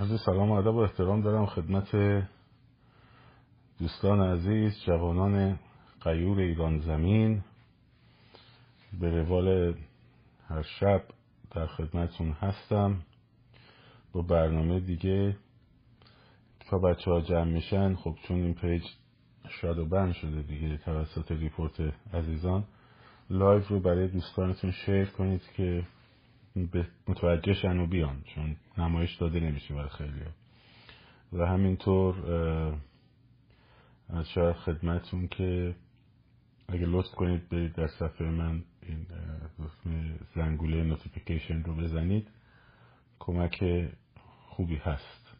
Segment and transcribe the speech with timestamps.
[0.00, 1.96] عرض سلام و ادب و احترام دارم خدمت
[3.78, 5.58] دوستان عزیز جوانان
[6.00, 7.44] غیور ایران زمین.
[9.00, 9.74] به روال
[10.48, 11.02] هر شب
[11.50, 12.96] در خدمتتون هستم.
[14.12, 15.36] با برنامه دیگه
[16.70, 18.82] تا بچه ها جمع میشن خب چون این page
[19.48, 21.80] shadow ban شده دیگه توسط report
[22.14, 22.64] عزیزان
[23.30, 25.86] live رو برای دوستانتون share کنید که
[27.08, 30.22] متوجه شن و بیان چون نمایش داده نمیشه برای خیلی
[31.32, 32.14] و همینطور
[34.08, 35.74] از شاید خدمتون که
[36.68, 39.06] اگه لطف کنید برید در صفحه من این
[40.34, 42.28] زنگوله نوتیفیکیشن رو بزنید.
[43.18, 43.88] کمک
[44.48, 45.34] خوبی هست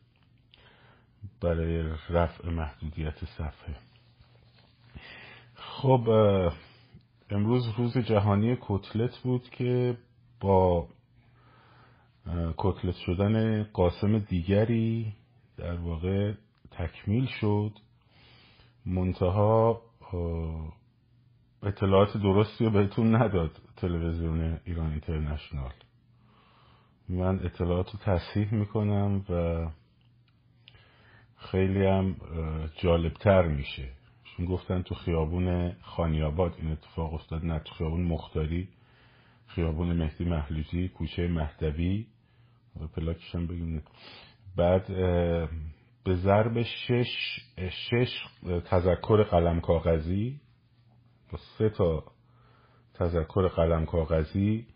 [1.40, 3.76] برای رفع محدودیت صفحه.
[5.54, 6.08] خب
[7.30, 9.96] امروز روز جهانی کتلت بود که
[10.40, 10.88] با
[12.56, 15.12] کتلت شدن قاسم دیگری
[15.56, 16.32] در واقع
[16.70, 17.72] تکمیل شد.
[18.86, 19.82] منتها
[21.62, 25.72] اطلاعات درستی رو بهتون نداد تلویزیون ایران اینترنشنال.
[27.08, 29.66] من اطلاعات رو تصحیح می‌کنم و
[31.36, 32.16] خیلی هم
[32.82, 33.88] جالبتر میشه.
[34.24, 38.68] چون گفتن تو خیابون خانیاباد این اتفاق افتاد نه تو خیابون مختاری
[39.46, 42.06] خیابون مهدی محلوجی کوچه مهدوی.
[42.96, 43.82] پلاکش هم بگیم
[44.56, 44.86] بعد
[46.04, 48.24] به ضرب شش, شش
[48.64, 50.40] تذکر قلم کاغذی.
[51.32, 52.04] با سه تا
[52.94, 54.66] تذکر قلم کاغذی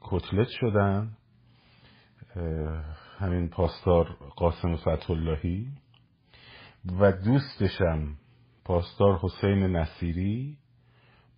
[0.00, 1.16] کتلت شدن.
[3.18, 5.66] همین پاسدار قاسم فتحاللهی.
[7.00, 8.16] و دوستشم
[8.64, 10.58] پاسدار حسین نصیری.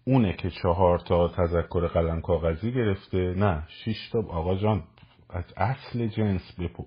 [0.04, 3.18] اونه که چهار تا تذکر قلم کاغذی گرفته.
[3.18, 4.18] نه شش تا.
[4.18, 4.84] آقا جان.
[5.30, 6.86] از اصل جنس بپو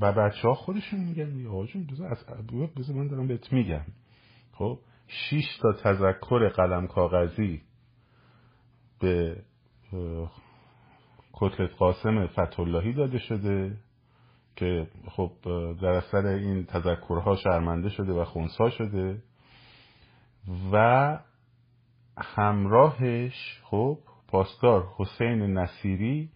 [0.00, 1.86] و بچه ها خودشون میگن آقا جان
[2.76, 3.84] بذار من دارم بهت میگم.
[4.52, 7.62] خب شش تا تذکر قلم کاغذی
[9.00, 9.42] به
[11.32, 13.76] کتلت قاسم فتحاللهی داده شده
[14.56, 15.32] که خب
[15.82, 19.22] در اثر این تذکرها شرمنده شده و خونسا شده
[20.72, 21.18] و
[22.18, 26.30] همراهش خب پاسدار حسین نصیری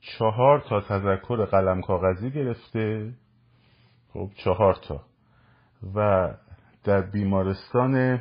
[0.00, 3.14] چهار تا تذکر قلم کاغذی گرفته.
[4.12, 5.04] خب چهار تا.
[5.94, 6.28] و
[6.84, 8.20] در بیمارستان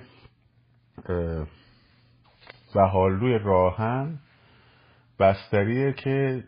[2.76, 4.20] بهالوی راهن
[5.20, 6.44] بستریه که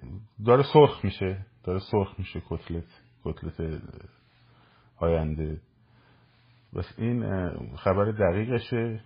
[0.46, 1.46] داره سرخ میشه.
[1.64, 3.80] داره سرخ میشه کتلت کتلت
[4.98, 5.62] آینده.
[6.76, 9.02] بس این خبر دقیقشه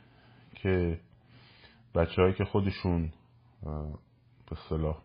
[0.56, 1.00] که
[1.96, 3.12] بچه که خودشون
[4.50, 4.98] به صلاح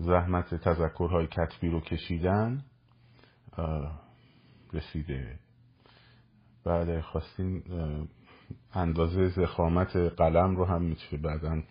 [0.00, 2.64] زحمت تذکرهای کتبی رو کشیدن
[4.72, 5.38] رسیده.
[6.64, 7.62] بعد خواستین
[8.74, 11.62] اندازه زخامت قلم رو هم میشه بعدا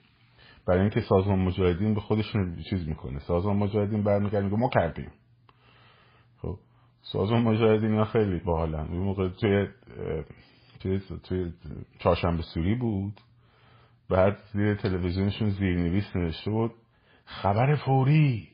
[0.67, 3.19] برای اینکه سازمان مجاهدین به خودشون چیز می‌کنه.
[3.19, 5.11] سازمان مجاهدین برمیگرد میگه ما کردیم.
[6.37, 6.57] خب
[7.01, 8.87] سازمان مجاهدین ها خیلی باحالن.
[8.87, 9.67] اون موقع توی
[10.79, 11.53] توی, توی
[11.99, 13.21] چهارشنبه سوری بود.
[14.09, 16.71] بعد زیر تلویزیونشون زیرنویس نوشته بود.
[17.25, 18.49] خبر فوری.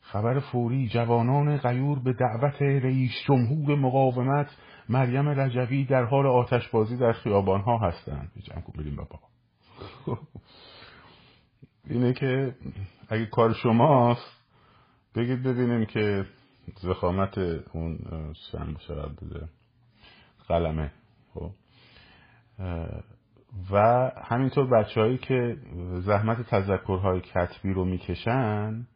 [0.00, 4.50] خبر فوری جوانان غیور به دعوت رئیس جمهور مقاومت
[4.88, 9.18] مریم رجوی در حال آتشبازی در خیابان ها هستند جمع بریم بابا.
[11.90, 12.54] اینه که
[13.08, 14.40] اگه کار شماست
[15.14, 16.24] بگید ببینیم که
[16.82, 17.38] زخامت
[17.72, 17.98] اون
[18.52, 19.48] چند شاید بده
[20.48, 20.92] قلمه.
[21.34, 21.50] خب.
[23.70, 25.56] و همینطور بچههایی که
[25.98, 28.86] زحمت تذکرهای کتبی رو می‌کشن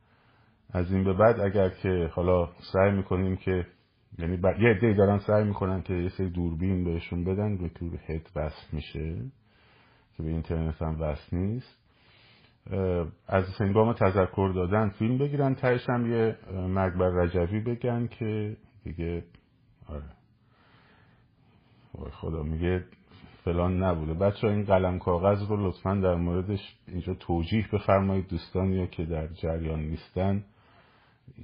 [0.70, 3.66] از این به بعد اگر که حالا سعی می‌کنیم که
[4.18, 7.70] یعنی یه عده دارن سعی می‌کنن که یه سری دوربین بهشون بدن که
[8.06, 9.16] هد وصل میشه
[10.16, 11.78] که به اینترنت هم وصل نیست.
[13.28, 16.36] از سنگام تذکر دادن فیلم بگیرن تهش هم یه
[16.68, 19.24] مرگ بر رجوی بگن که دیگه
[19.88, 20.02] آره.
[22.12, 22.84] خدا میگه
[23.44, 24.14] فلان نبوده.
[24.14, 28.28] بچه این قلم کاغذ رو لطفا در موردش اینجا توجیح بفرمایید.
[28.28, 30.44] دوستانی که در جریان نیستن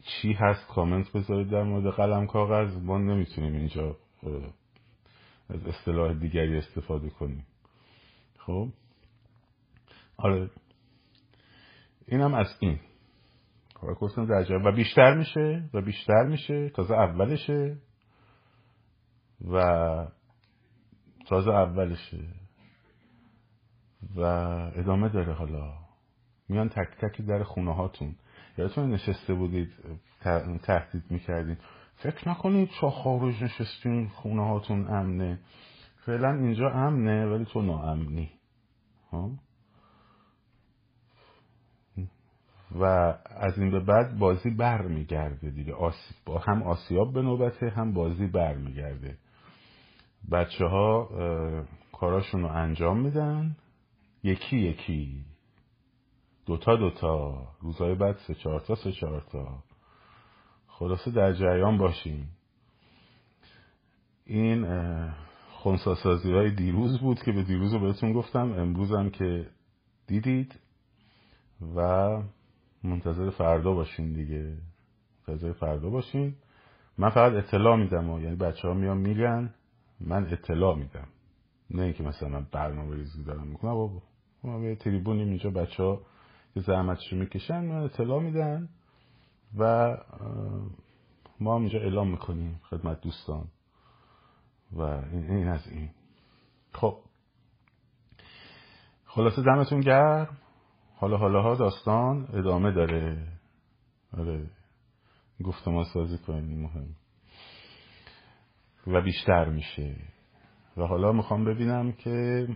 [0.05, 2.76] چی هست؟ کامنت بذارید در مورد قلم کاغذ.
[2.82, 3.97] ما نمی‌تونیم اینجا
[5.50, 7.47] از اصطلاح دیگری استفاده کنیم.
[8.38, 8.69] خب؟
[10.17, 10.50] آره.
[12.06, 12.81] اینم از این.
[14.17, 16.69] در و بیشتر میشه و بیشتر میشه.
[16.69, 17.76] تازه اولشه.
[19.50, 19.56] و
[21.31, 22.19] تازه اولشه
[24.17, 24.21] و
[24.75, 25.73] ادامه داره حالا.
[26.49, 28.15] میان تک تک در خونه هاتون.
[28.59, 29.73] یادتون نشسته بودید
[30.62, 31.56] تهدید می‌کردین.
[31.97, 35.38] فکر نکنید شاه خارج نشستین خونه هاتون امنه.
[36.06, 38.31] فعلا اینجا امنه ولی تو ناامنی.
[39.11, 39.31] ها؟
[42.81, 42.85] و
[43.37, 45.75] از این به بعد بازی بر میگرده دیگه.
[45.75, 46.15] آسی...
[46.27, 49.19] با هم آسیاب به نوبته هم بازی بر میگرده
[50.32, 51.08] بچه ها
[51.93, 53.56] کاراشون رو انجام میدن.
[54.22, 55.25] یکی یکی.
[56.46, 57.49] دوتا دوتا.
[57.61, 59.62] روزهای بعد سه چهارتا سه چهارتا
[60.67, 62.28] خلاصه در جریان باشیم.
[64.26, 64.67] این
[65.50, 68.52] خونساسازی های دیروز بود که به دیروز رو بهتون گفتم.
[68.52, 69.46] امروز هم که
[70.06, 70.58] دیدید.
[71.76, 72.08] و
[72.84, 74.56] منتظر فردا باشین دیگه.
[75.28, 76.34] منتظر فردا باشین.
[76.99, 79.55] من فقط اطلاع میدم و یعنی بچه ها میان میگن.
[80.00, 81.08] من اطلاع میدم.
[81.70, 83.75] نه اینکه مثلا من برنامه ریزی دارم می‌کنم.
[83.75, 84.02] بابا.
[84.44, 86.00] ما به تریبونیم اینجا بچه ها
[86.55, 88.69] که زحمتشو می‌کشن من اطلاع میدن
[89.58, 89.97] و
[91.41, 93.49] ما هم اینجا اعلام می‌کنیم خدمت دوستان.
[94.73, 95.91] و این از این.
[96.73, 96.99] خب.
[99.05, 100.37] خلاصه دمتون گرم.
[100.96, 103.26] حالا حالا ها داستان ادامه داره.
[104.19, 104.50] آره.
[105.44, 106.96] گفتمان سازی کنیم مهم.
[108.87, 109.97] و بیشتر میشه.
[110.77, 112.49] و حالا می‌خوام ببینم که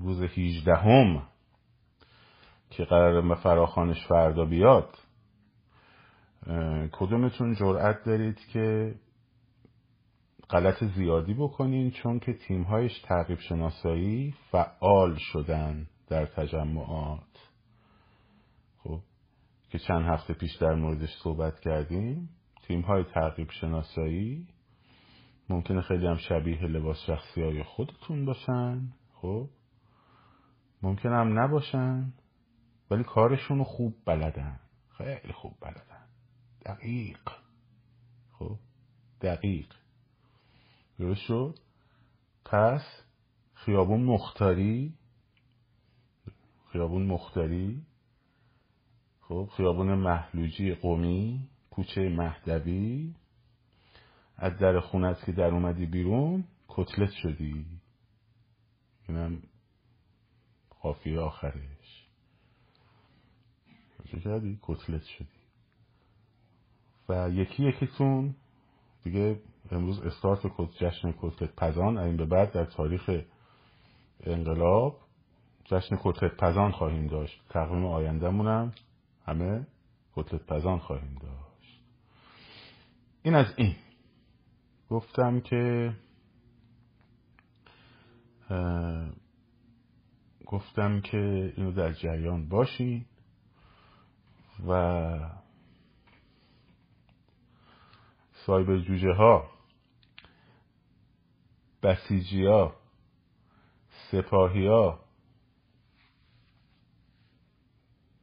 [0.00, 1.22] روز 18 هم
[2.70, 4.98] که قرار فراخانش فردا بیاد
[6.92, 8.94] کدومتون جرأت دارید که
[10.50, 17.50] غلط زیادی بکنین؟ چون که تیمهایش تعقیب شناسایی فعال شدن در تجمعات.
[18.78, 19.00] خب
[19.70, 22.28] که چند هفته پیش در موردش صحبت کردیم
[22.66, 24.46] تیم های تعقیب شناسایی
[25.48, 29.48] ممکنه خیلی هم شبیه لباس شخصی های خودتون باشن خب؟
[30.82, 32.12] ممکن هم نباشن
[32.90, 34.60] ولی کارشون رو خوب بلدن.
[34.88, 36.06] خیلی خوب بلدن.
[36.66, 37.30] دقیق.
[38.32, 38.58] خب؟
[39.20, 39.66] دقیق.
[40.98, 41.58] درست شد؟
[42.44, 42.82] پس
[43.54, 44.94] خیابون مختاری؟
[46.72, 47.82] خیابون مختاری؟
[49.20, 53.14] خب؟ خیابون محلوجی قومی؟ کوچه مهدوی؟
[54.36, 57.66] از در خونت که در اومدی بیرون کتلت شدی.
[59.08, 59.42] اینم
[60.80, 62.08] قافیه آخرش.
[64.10, 65.28] چه کردی؟ کتلت شدی.
[67.08, 68.34] و یکی یکیتون
[69.04, 69.40] دیگه
[69.70, 70.40] امروز استارت
[70.78, 73.10] جشن کتلت پزان این به بعد در تاریخ
[74.20, 75.00] انقلاب
[75.64, 77.40] جشن کتلت پزان خواهیم داشت.
[77.48, 78.72] تقویم آیندهمونم
[79.26, 79.66] همه
[80.16, 81.80] کتلت پزان خواهیم داشت.
[83.22, 83.76] این از این.
[84.94, 85.92] گفتم که
[90.46, 93.06] گفتم که اینو در جریان باشی
[94.68, 95.30] و
[98.46, 99.50] سایبر جوجه ها
[101.82, 102.76] بسیجی ها
[104.10, 105.04] سپاهی ها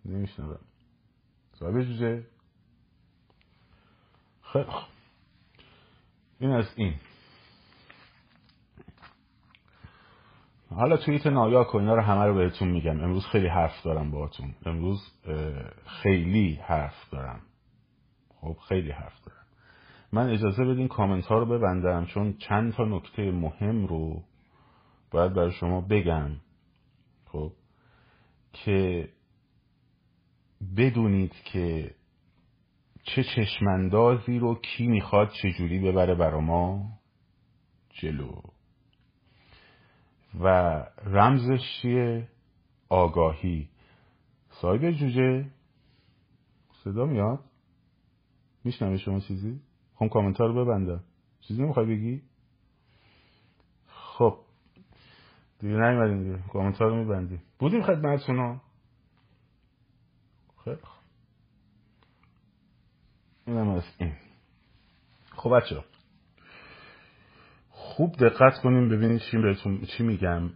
[0.06, 0.60] نمیشنوم.
[1.54, 2.28] صاحب جوجه؟
[4.42, 4.91] خیلی
[6.42, 6.94] این از این.
[10.70, 13.04] حالا توییت نایاک و اینا رو همه رو بهتون میگم.
[13.04, 14.56] امروز خیلی حرف دارم باهاتون.
[14.66, 15.00] امروز
[15.86, 17.42] خیلی حرف دارم.
[18.42, 19.46] خب خیلی حرف دارم.
[20.12, 24.24] من اجازه بدین کامنت ها رو ببندم چون چند تا نکته مهم رو
[25.12, 26.30] باید برای شما بگم.
[27.26, 27.52] خب
[28.54, 29.10] که
[30.78, 31.96] بدونید که
[33.04, 36.92] چه چشمندازی رو کی می‌خواد چجوری ببره برا ما؟
[37.90, 38.42] جلو.
[40.40, 40.48] و
[41.06, 42.28] رمزش چیه؟
[42.90, 43.70] آگاهی.
[44.50, 45.46] صاحب جوجه.
[46.84, 47.40] صدا میاد؟
[48.64, 49.62] میشنم شما چیزی؟
[49.96, 51.04] خب کامنتار رو ببندم
[51.40, 52.22] چیزی نمی‌خوای بگی؟
[53.88, 54.38] خب.
[55.60, 56.44] دیگه نیومدیم دیگه.
[56.54, 57.44] کامنتار رو میبندیم.
[57.60, 58.62] بودیم خدمتتون
[60.64, 61.01] خیلی خب
[63.48, 64.14] اینم از این.
[65.36, 65.84] خب بچه
[67.70, 70.50] خوب دقت کنیم ببینید چی بهتون چی میگم.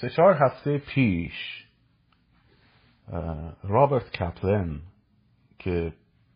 [0.00, 1.32] سه چهار هفته پیش
[3.62, 4.80] رابرت کپلن
[5.58, 5.92] که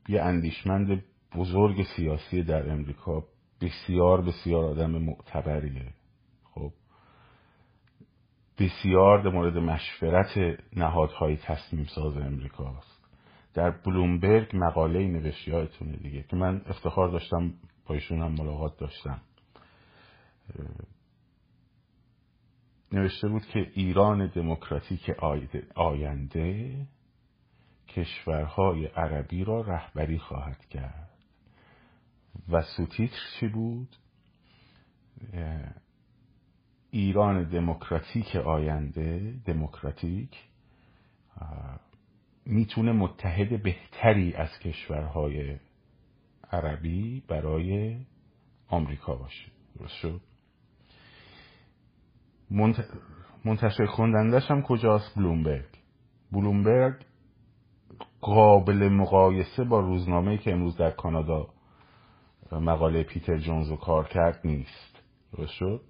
[0.09, 1.05] یه اندیشمند
[1.37, 3.25] بزرگ سیاسی در امریکا
[3.61, 5.93] بسیار بسیار آدم معتبریه.
[8.59, 12.97] بسیار در مورد مشورت نهادهای تصمیم ساز امریکاست.
[13.55, 17.53] در بلومبرگ مقاله نوشتی هایتونه دیگه که من افتخار داشتم
[17.87, 19.21] با ایشون هم ملاقات داشتم.
[22.93, 25.11] نوشته بود که ایران دموکراتیک
[25.75, 26.77] آینده
[27.89, 31.11] کشورهای عربی را رهبری خواهد کرد.
[32.49, 33.97] و سوتیتر چی بود؟
[36.97, 40.31] ایران دموکراتیک آینده دموکراتیک
[42.47, 45.57] می‌تونه متحد بهتری از کشورهای
[46.53, 47.97] عربی برای
[48.69, 49.51] آمریکا باشه.
[49.79, 50.21] درست شد؟
[53.45, 55.69] منتشر خوندندش هم کجاست؟ بلومبرگ.
[56.33, 57.05] بلومبرگ
[58.21, 61.49] قابل مقایسه با روزنامه که امروز در کانادا
[62.53, 65.03] مقاله پیتر جونز رو کار کرد نیست.
[65.33, 65.81] درست شد؟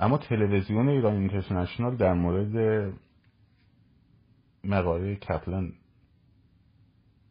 [0.00, 2.94] اما تلویزیون ایران اینترنشنال در مورد
[4.64, 5.72] مقاله کپلن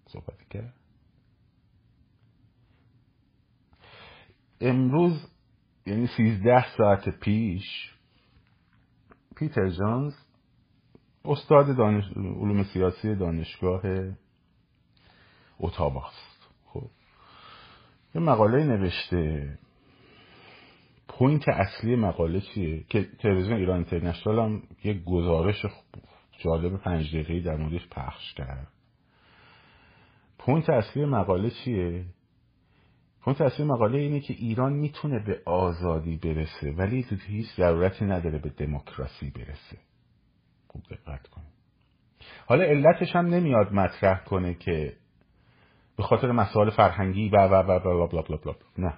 [0.06, 0.74] صحبت کرد.
[4.62, 5.32] امروز
[5.86, 7.64] یعنی سیزده ساعت پیش
[9.36, 10.14] پیتر جونز
[11.26, 12.04] استاد دانش...
[12.16, 13.82] علوم سیاسی دانشگاه
[15.58, 16.90] اوتاواست خب
[18.16, 19.58] یه مقاله نوشته.
[21.08, 25.66] point اصلی مقاله چیه؟ که تلویزیون ایران اینترنشنال هم یه گزارش
[26.40, 28.68] جالب پنج دقیقه در موردش پخش کرد.
[30.40, 32.06] point اصلی مقاله چیه؟
[33.22, 38.50] point اصلی مقاله اینه که ایران می‌تونه به آزادی برسه ولی هیچ ضرورتی نداره به
[38.50, 39.78] دموکراسی برسه.
[40.68, 41.58] خوب دقت کنید
[42.46, 44.94] حالا علتش هم نمیاد مطرح کنه که
[45.98, 48.54] به خاطر مسائل فرهنگی و و و و blah blah blah.
[48.78, 48.98] نه.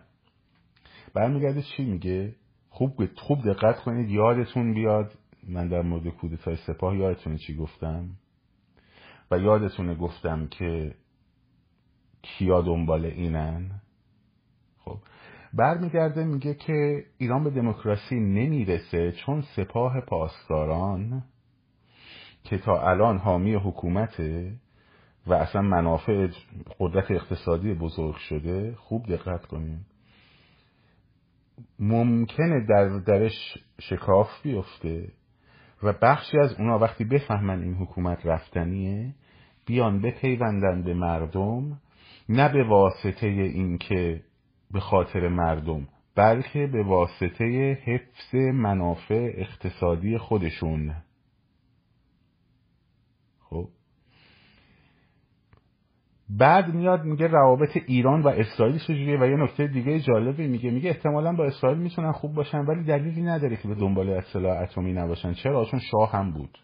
[1.14, 2.36] برمیگرده چی میگه؟
[2.70, 5.12] خوب خوب دقت کنید یادتون بیاد.
[5.48, 8.10] من در مورد کودتای سپاه یادتونه چی گفتم؟
[9.32, 10.96] و یادتونه گفتم که
[12.22, 13.82] کیا دنبال اینن؟
[14.78, 14.98] خب.
[15.54, 21.24] برمیگرده میگه که ایران به دموکراسی نمی‌رسه چون سپاه پاسداران
[22.44, 24.54] که تا الان حامی حکومته
[25.28, 26.28] و اصلا منافع
[26.80, 29.86] قدرت اقتصادی بزرگ شده خوب دقت کنیم
[31.80, 35.12] ممکنه در درش شکاف بیفته
[35.84, 39.14] و بخشی از اونا وقتی بفهمن این حکومت رفتنیه
[39.66, 41.82] بیان بپیوندن به مردم
[42.30, 44.24] نه به واسطه اینکه
[44.72, 50.96] به خاطر مردم بلکه به واسطه حفظ منافع اقتصادی خودشون
[53.40, 53.70] خب
[56.30, 60.72] بعد میاد میگه روابط ایران و اسرائیل چجوریه و یه نکته دیگه جالبی میگه.
[60.72, 64.94] میگه احتمالا با اسرائیل می‌تونن خوب باشن ولی دلیلی نداره که به دنبال اطلاع اتمی
[64.94, 65.34] نباشن.
[65.34, 66.58] چرا؟ چون شاه هم بود.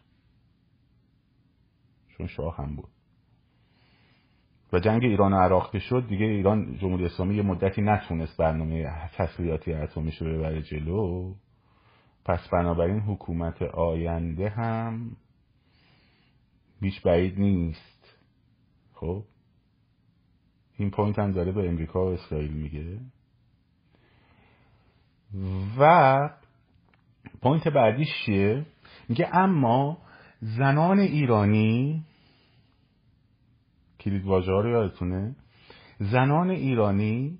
[2.17, 2.89] چون شاه هم بود.
[4.74, 9.10] و جنگ ایران و عراق که شد دیگه ایران جمهوری اسلامی یه مدتی نتونست برنامه
[9.15, 11.34] تسلیحاتی اتمیش رو ببره جلو.
[12.25, 15.12] پس بنابراین حکومت آینده هم
[16.81, 18.17] بیش بعید نیست.
[18.93, 19.24] خب؟
[20.77, 23.00] این پوینت هم داره به امریکا و اسرائیل میگه.
[25.79, 26.29] و
[27.41, 28.65] پوینت بعدیش چیه؟
[29.10, 29.98] میگه اما
[30.39, 32.03] زنان ایرانی
[34.00, 35.36] کلید واژه رو یادتونه
[36.00, 37.39] زنان ایرانی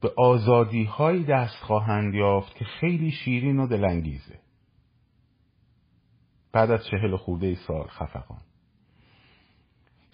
[0.00, 4.38] به آزادی هایی دست خواهند یافت که خیلی شیرین و دلانگیزه.
[6.52, 8.40] بعد از چهل خورده سال خفقان.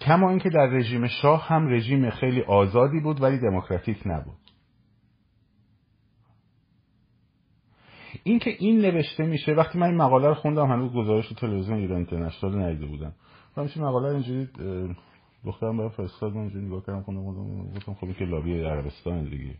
[0.05, 4.37] کما اینکه در رژیم شاه هم رژیم خیلی آزادی بود ولی دموکراتیک نبود.
[8.23, 12.61] اینکه این نوشته میشه وقتی من این مقاله رو خوندم هنوز گزارش تلویزیون ایران اینترنشنال
[12.61, 13.13] ندیده بودم.
[13.57, 14.49] من این مقاله اینجوری
[15.45, 19.55] دخترم برای فرستاد من اینجوری نگاه کردم خوندم گفتم خب که لابی عربستان دیگه.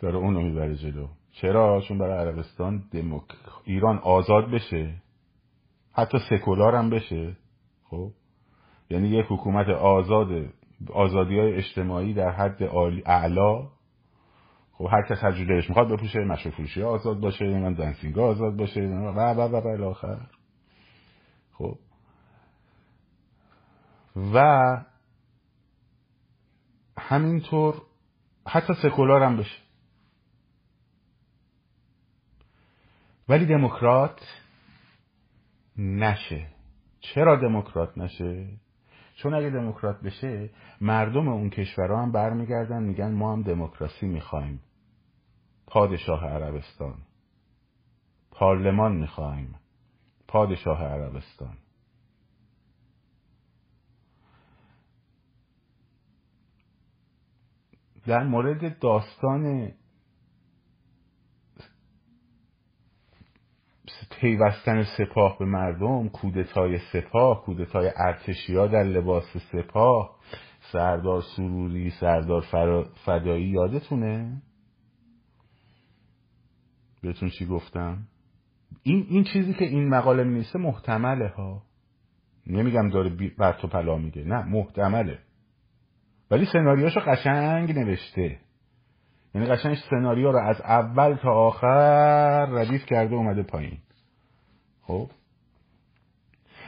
[0.00, 1.08] داره اون رو می‌بره جلو.
[1.32, 3.24] چرا؟ چون برای عربستان دموک...
[3.64, 5.02] ایران آزاد بشه.
[5.92, 7.36] حتی سکولار هم بشه.
[7.84, 8.10] خب؟
[8.90, 10.28] یعنی یک حکومت آزاد
[10.92, 12.62] آزادی های اجتماعی در حد
[13.06, 13.68] اعلا
[14.72, 18.80] خب هر کس هر دلش می‌خواد بپوشه مشروع فروشی آزاد باشه من دنسینگ آزاد باشه
[18.80, 20.26] و و و و آخر
[21.52, 21.78] خب.
[24.34, 24.40] و
[26.98, 27.82] همینطور
[28.46, 29.58] حتی سکولار هم بشه.
[33.28, 34.20] ولی دموکرات
[35.76, 36.46] نشه.
[37.00, 38.48] چرا دموکرات نشه؟
[39.22, 40.50] چون اگه دموکرات بشه
[40.80, 44.60] مردم اون کشورها هم برمیگردن میگن ما هم دموکراسی می‌خوایم.
[45.66, 46.94] پادشاه عربستان.
[48.30, 49.54] پارلمان می‌خوایم.
[50.28, 51.56] پادشاه عربستان.
[58.06, 59.72] در مورد داستان
[64.10, 70.16] پیوستن سپاه به مردم کودتای سپاه کودتای ارتشی ها در لباس سپاه.
[70.72, 72.44] سردار سروری سردار
[73.04, 74.42] فدایی یادتونه؟
[77.02, 77.98] بهتون چی گفتم؟
[78.82, 81.62] این این چیزی که این مقاله می محتمله ها.
[82.46, 85.18] نمیگم داره بر تو پلا میگه نه محتمله.
[86.30, 88.38] ولی سناریوشو قشنگ نوشته.
[89.34, 93.78] یعنی قشنگ سناریو رو از اول تا آخر ردیف کرده اومده پایین.
[94.90, 95.10] خب.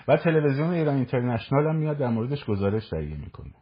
[0.08, 3.54] و تلویزیون ایران اینترنشنال هم میاد در موردش گزارش تهیه می‌کنه.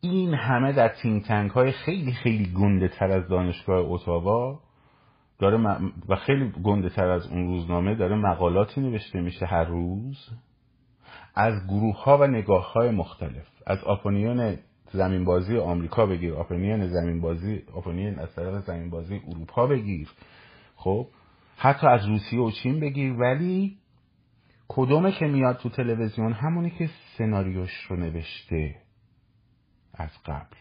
[0.00, 4.60] این همه در think tank های خیلی خیلی گنده تر از دانشگاه اوتاوا
[5.38, 5.58] داره
[6.08, 10.28] و خیلی گنده تر از اون روزنامه داره مقالاتی نوشته میشه هر روز.
[11.34, 13.48] از گروه ها و نگاه های مختلف.
[13.66, 14.58] از opinion
[14.92, 20.08] زمین بازی آمریکا بگیر opinion زمین بازی opinion از طرف زمین بازی اروپا بگیر.
[20.76, 21.06] خب
[21.56, 23.78] حتی از روسیه و چین بگیر ولی
[24.68, 28.74] کدومه که میاد تو تلویزیون؟ همونی که سناریوش رو نوشته
[29.94, 30.56] از قبل.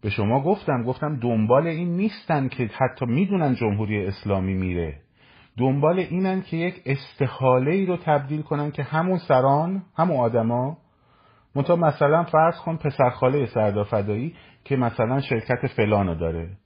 [0.00, 5.00] به شما گفتم گفتم دنبال این نیستن که حتی می‌دونن جمهوری اسلامی میره.
[5.58, 10.78] دنبال اینن که یک استحاله ای رو تبدیل کنن که همون سران همون آدما
[11.54, 14.34] منتها مثلا فرض کن پسرخاله سردار فدایی
[14.64, 16.56] که مثلا شرکت فلانو داره.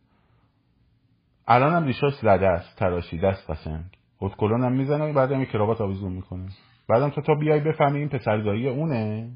[1.52, 3.84] الان هم ریشاش زده است تراشیده است قشنگ.
[4.18, 6.48] ادکلن هم می‌زنه و هم کراوات آویزون می‌کنه.
[6.88, 9.30] بعدم تو تا بیای بفهمی این پسردایی اونه.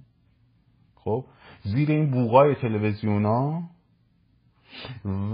[0.94, 1.24] خب
[1.62, 3.62] زیر این بوقای تلویزیونا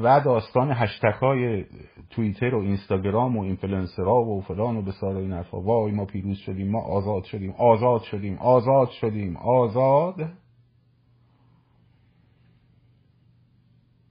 [0.02, 1.64] و داستان hashtag های
[2.10, 5.60] توییتر و اینستاگرام و اینفلوئنسرها و فلان و بیسار این حرفا.
[5.60, 10.32] وای ما پیروز شدیم ما آزاد شدیم آزاد شدیم آزاد شدیم آزاد.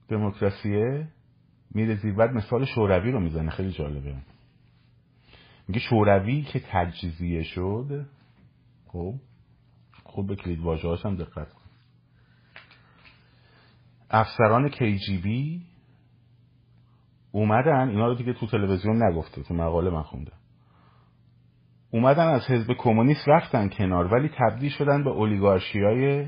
[0.08, 1.08] دموکراسیه؟
[1.74, 3.50] میره زیر بعد مثال شوروی رو می‌زنه.
[3.50, 4.14] خیلی جالبه.
[5.68, 8.06] میگه شوروی که تجزیه شد
[8.86, 9.14] خب
[10.04, 11.48] خود به کلید واژه هم دقت
[14.10, 15.28] افسران KGB
[17.32, 20.32] اومدن اینا رو دیگه تو تلویزیون نگفته تو مقاله من خوندم.
[21.90, 26.26] اومدن از حزب کمونیست رفتن کنار ولی تبدیل شدن به اولیگارشی های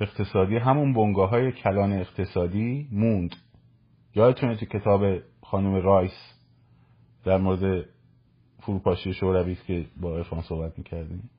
[0.00, 0.56] اقتصادی.
[0.56, 3.36] همون بنگاه های کلان اقتصادی موند.
[4.14, 6.34] یادتونه تو کتاب خانم رایس
[7.24, 7.86] در مورد
[8.60, 11.30] فروپاشی شوروی که با ارفان صحبت می‌کردیم.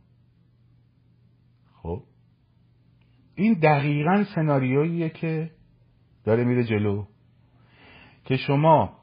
[1.74, 2.04] خب.
[3.36, 5.52] این دقیقا سناریوییه که
[6.24, 7.06] داره میره جلو
[8.26, 9.00] که شما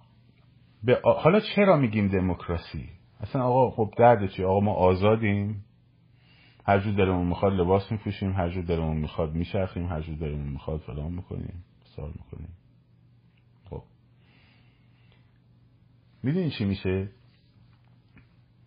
[0.83, 2.89] به حالا چرا میگیم دموکراسی؟
[3.21, 5.65] اصلا آقا خب درد چی آقا ما آزادیم.
[6.65, 10.81] هر جور دلمون می‌خواد لباس میپوشیم هر جور دلمون می‌خواد میشرخیم هر جور دلمون می‌خواد
[10.81, 11.65] فلان می‌کنیم
[11.97, 12.57] سال می‌کنیم
[13.71, 13.83] خب
[16.23, 17.09] می‌دونی چی میشه؟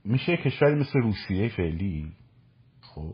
[0.06, 2.12] میشه کشوری مثل روسیه فعلی
[2.82, 3.14] خب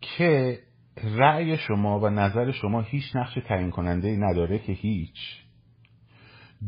[0.00, 0.58] که
[1.04, 5.44] رأی شما و نظر شما هیچ نقش تعیین کننده ای نداره که هیچ.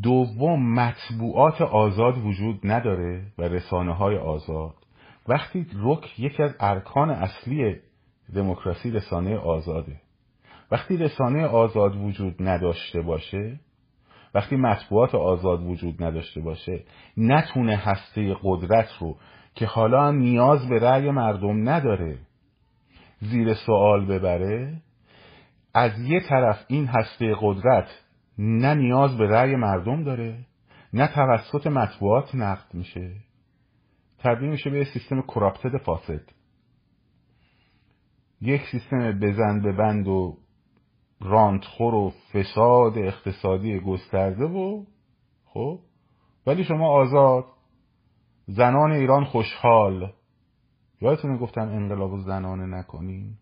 [0.03, 4.75] دوم مطبوعات آزاد وجود نداره و رسانه های آزاد.
[5.29, 7.77] وقتی رک یکی از ارکان اصلی
[8.35, 10.01] دموکراسی رسانه آزاده.
[10.71, 13.61] وقتی رسانه آزاد وجود نداشته باشه
[14.35, 16.85] وقتی مطبوعات آزاد وجود نداشته باشه
[17.17, 19.17] نتونه هسته قدرت رو
[19.55, 22.19] که حالا نیاز به رأی مردم نداره
[23.21, 24.83] زیر سوال ببره
[25.75, 27.89] از یه طرف این هسته قدرت
[28.39, 30.39] نه نیاز به رأی مردم داره
[30.93, 33.11] نه توسط مطبوعات نقد میشه.
[34.19, 36.23] تبدیل میشه به یه سیستم کراپتد فاسد.
[38.41, 40.37] یک سیستم بزن به بند و
[41.23, 44.85] رانتخور و فساد اقتصادی گسترده و
[45.45, 45.79] خب
[46.47, 47.45] ولی شما آزاد.
[48.47, 50.13] زنان ایران خوشحال.
[51.01, 53.35] یادتونه گفتم انقلاب زنانه نکنین؟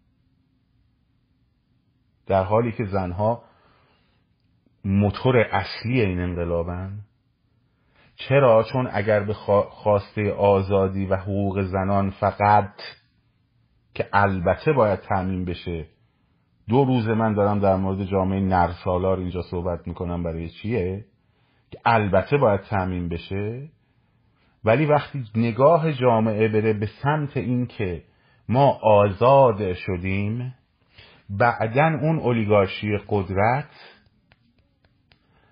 [2.26, 3.42] در حالی که زنها
[4.84, 7.00] موتور اصلی این انقلابن.
[8.16, 9.34] چرا؟ چون اگر به
[9.70, 12.74] خواسته آزادی و حقوق زنان فقط
[13.94, 15.86] که البته باید تعمین بشه
[16.68, 21.04] دو روز من دارم در مورد جامعه نرسالار اینجا صحبت می‌کنم برای چیه؟
[21.70, 23.68] که البته باید تعمین بشه
[24.64, 28.02] ولی وقتی نگاه جامعه بره به سمت این که
[28.48, 30.54] ما آزاد شدیم
[31.30, 33.70] بعدا اون اولیگارشی قدرت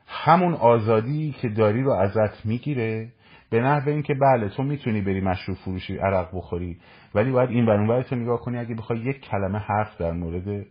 [0.06, 3.12] همون آزادی که داری رو ازت می‌گیره
[3.50, 6.78] به نحو اینکه بله تو می‌تونی بری مشروب فروشی عرق بخوری
[7.14, 10.66] ولی باید این برون تو نگاه کنی اگه بخوای یک کلمه حرف در مورد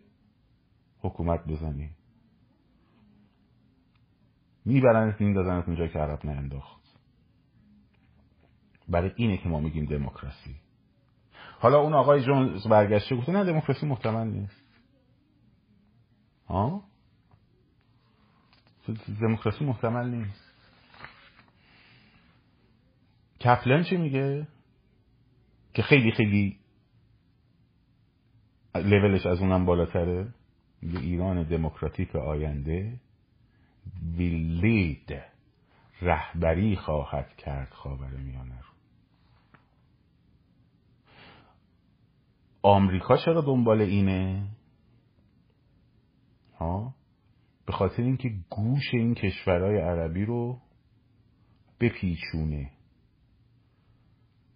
[0.99, 1.89] حکومت بزنی.
[4.65, 6.81] میبرنت میندازنت اونجا که عرب نانداخت
[8.89, 10.55] برای اینه که ما میگیم دموکراسی.
[11.59, 14.61] حالا اون آقای جونز برگشته گفته نه دموکراسی محتمل نیست.
[16.47, 16.83] ها
[19.21, 20.47] دموکراسی محتمل نیست.
[23.41, 24.47] کپلن چی میگه؟
[25.73, 26.59] که خیلی خیلی
[28.75, 30.33] لولش از اونم بالاتره.
[30.81, 32.99] میگه ایران دموکراتیک آینده
[34.17, 35.21] ویلید
[36.01, 38.67] رهبری خواهد کرد خاور میانه رو.
[42.61, 44.47] آمریکا چرا دنبال اینه؟
[46.59, 46.95] ها؟
[47.65, 50.61] به خاطر اینکه گوش این کشورهای عربی رو
[51.79, 52.71] بپیچونه.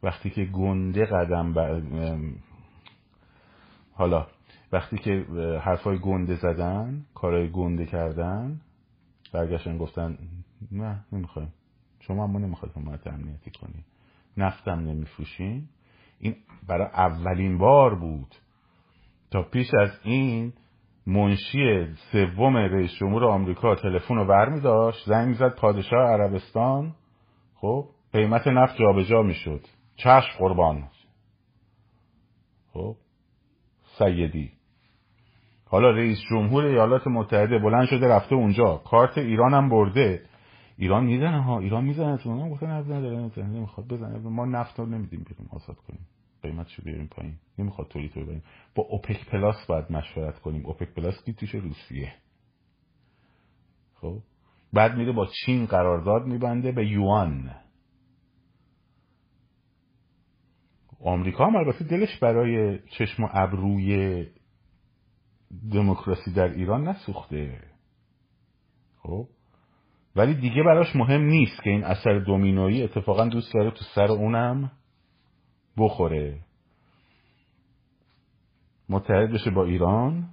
[0.04, 1.54] وقتی که گنده قدم
[3.94, 4.28] حالا
[4.72, 5.26] وقتی که
[5.64, 8.62] حرفای گنده زدن کارهای گنده کردن
[9.34, 10.18] برگشتن گفتن
[10.72, 11.54] نه نمی‌خوایم.
[12.00, 13.86] شما اما نمی‌خواید حمایت امنیتی کنی.
[14.38, 15.70] نفتم نمیفروشین.
[16.20, 16.36] این
[16.68, 18.36] برای اولین بار بود.
[19.32, 20.54] تا پیش از این
[21.08, 26.96] منشی سوم رئیس جمهور آمریکا تلفن رو برمی داشت زنگ زد پادشاه عربستان.
[27.56, 29.62] خب قیمت نفت جابجا می‌شد.
[29.96, 30.88] چشم قربان.
[32.74, 32.96] خب
[33.98, 34.52] سیدی.
[35.72, 38.78] حالا رئیس جمهور ایالات متحده بلند شده رفته اونجا.
[38.78, 40.24] کارت ایران هم برده.
[40.78, 42.30] ایران می‌زنه ها ایران می‌زنه تو.
[42.30, 43.32] اونم گفته نفت نداره.
[43.38, 44.18] نمی‌خواد بزنه.
[44.18, 46.08] ما نفت رو نمیدیم بیرون آزاد کنیم.
[46.42, 48.44] قیمتش رو بیاریم پایین؟ نمی‌خواد تولید رو بریم
[48.76, 50.66] با اوپک پلاس باید مشورت کنیم.
[50.66, 52.14] اوپک پلاس کی روسیه.
[53.96, 54.18] خب؟
[54.74, 57.52] بعد میره با چین قرارداد میبنده به یوان.
[61.04, 64.26] آمریکا هم البته دلش برای چشم و ابروی
[65.74, 67.60] دموکراسی در ایران نسوخته.
[68.98, 69.28] خب؟
[70.16, 74.72] ولی دیگه براش مهم نیست که این اثر دومینویی اتفاقا دوست داره تو سر اونم
[75.78, 76.40] بخوره.
[78.90, 80.30] متحد بشه با ایران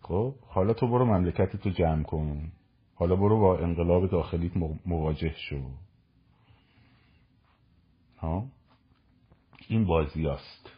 [0.00, 2.52] خب؟ حالا تو برو مملکت تو جمع کن.
[2.94, 4.52] حالا برو با انقلاب داخلیت
[4.86, 5.60] مواجه شو.
[8.18, 8.46] ها؟
[9.68, 10.70] این بازی است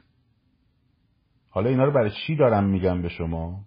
[1.51, 3.61] حالا اینا رو برای چی دارم میگم به شما؟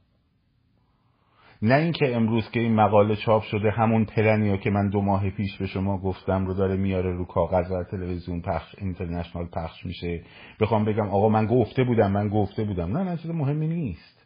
[1.62, 5.58] نه اینکه امروز که این مقاله چاپ شده همون پلنی که من دو ماه پیش
[5.58, 10.24] به شما گفتم رو داره میاره رو کاغذ و تلویزیون پخش اینترنشنال پخش میشه.
[10.60, 12.98] بخوام بگم آقا من گفته بودم من گفته بودم.
[12.98, 14.26] نه نه چیز مهمی نیست.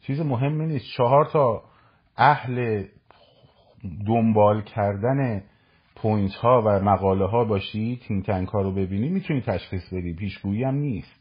[0.00, 0.84] چیز مهمی نیست.
[0.96, 1.62] چهار تا
[2.16, 2.84] اهل
[4.06, 5.42] دنبال کردن
[5.96, 10.14] point ها و مقاله ها باشی tank ها رو ببینی می‌تونی تشخیص بدی.
[10.14, 11.20] پیشگویی هم نیست.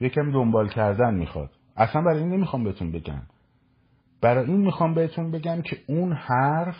[0.00, 1.50] یکم دنبال کردن می‌خواد.
[1.80, 3.22] اصلا برای این نمی‌خوام بهتون بگم.
[4.20, 6.76] برای این می‌خوام بهتون بگم که اون حرف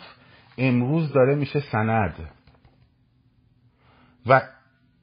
[0.57, 2.29] امروز داره میشه سند.
[4.25, 4.41] و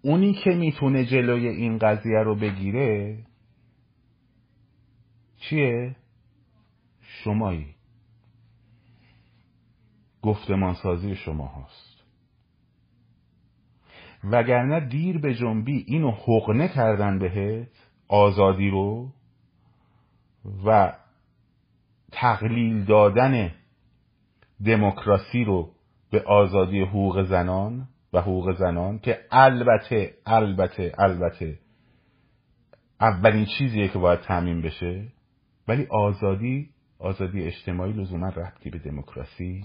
[0.02, 3.18] اونی که می‌تونه جلوی این قضیه رو بگیره
[5.36, 5.96] چیه؟
[7.00, 7.74] شمایی.
[10.22, 12.04] گفتمان سازی شما هست
[14.24, 17.68] وگرنه دیر به جنبی اینو حقنه کردن بهت
[18.08, 19.12] آزادی رو
[20.66, 20.92] و
[22.12, 23.50] تقلیل دادن
[24.64, 25.70] دموکراسی رو
[26.10, 31.58] به آزادی حقوق زنان و حقوق زنان که البته البته البته
[33.00, 35.08] اولین چیزیه که باید تعمین بشه
[35.68, 39.64] ولی آزادی آزادی اجتماعی لزوما ربطی به دموکراسی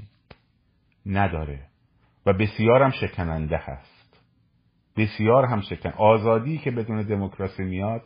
[1.06, 1.60] نداره
[2.26, 4.24] و بسیار هم شکننده هست.
[4.98, 8.02] بسیار هم شکن آزادی که بدون دموکراسی میاد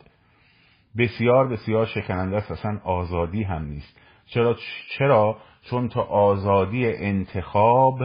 [0.98, 2.50] بسیار بسیار شکننده است.
[2.50, 4.00] اصلا آزادی هم نیست.
[4.26, 4.56] چرا؟
[4.98, 7.98] چرا؟ چون تا آزادی انتخاب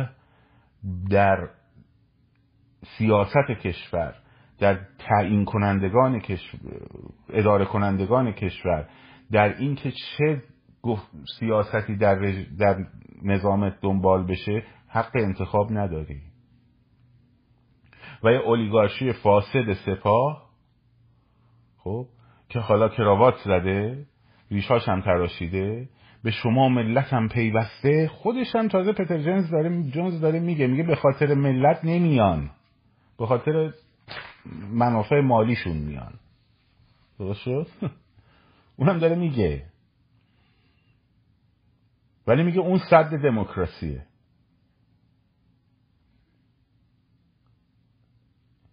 [1.10, 1.50] در
[2.98, 4.16] سیاست کشور
[4.60, 6.60] در تعیین کنندگان کشور
[7.30, 8.90] اداره کنندگان کشور
[9.32, 10.42] در اینکه چه
[11.40, 12.16] سیاستی در,
[12.60, 12.86] در
[13.24, 16.22] نظامت دنبال بشه حق انتخاب نداری.
[18.24, 20.50] و یه اولیگارشی فاسد سپاه
[21.78, 22.08] خب
[22.54, 24.06] که حالا کراوات زده
[24.52, 25.90] ریشاش هم تراشیده
[26.24, 30.84] به شما ملت هم پیوسته خودش هم تازه پتر جنز داره جونز داره میگه میگه
[30.84, 32.52] به خاطر ملت نمیان
[33.18, 33.74] به خاطر
[34.72, 36.14] منافع مالیشون میان.
[37.20, 37.68] درست شد؟
[38.78, 39.66] اونم داره میگه.
[42.28, 44.06] ولی میگه اون صد دموکراسیه.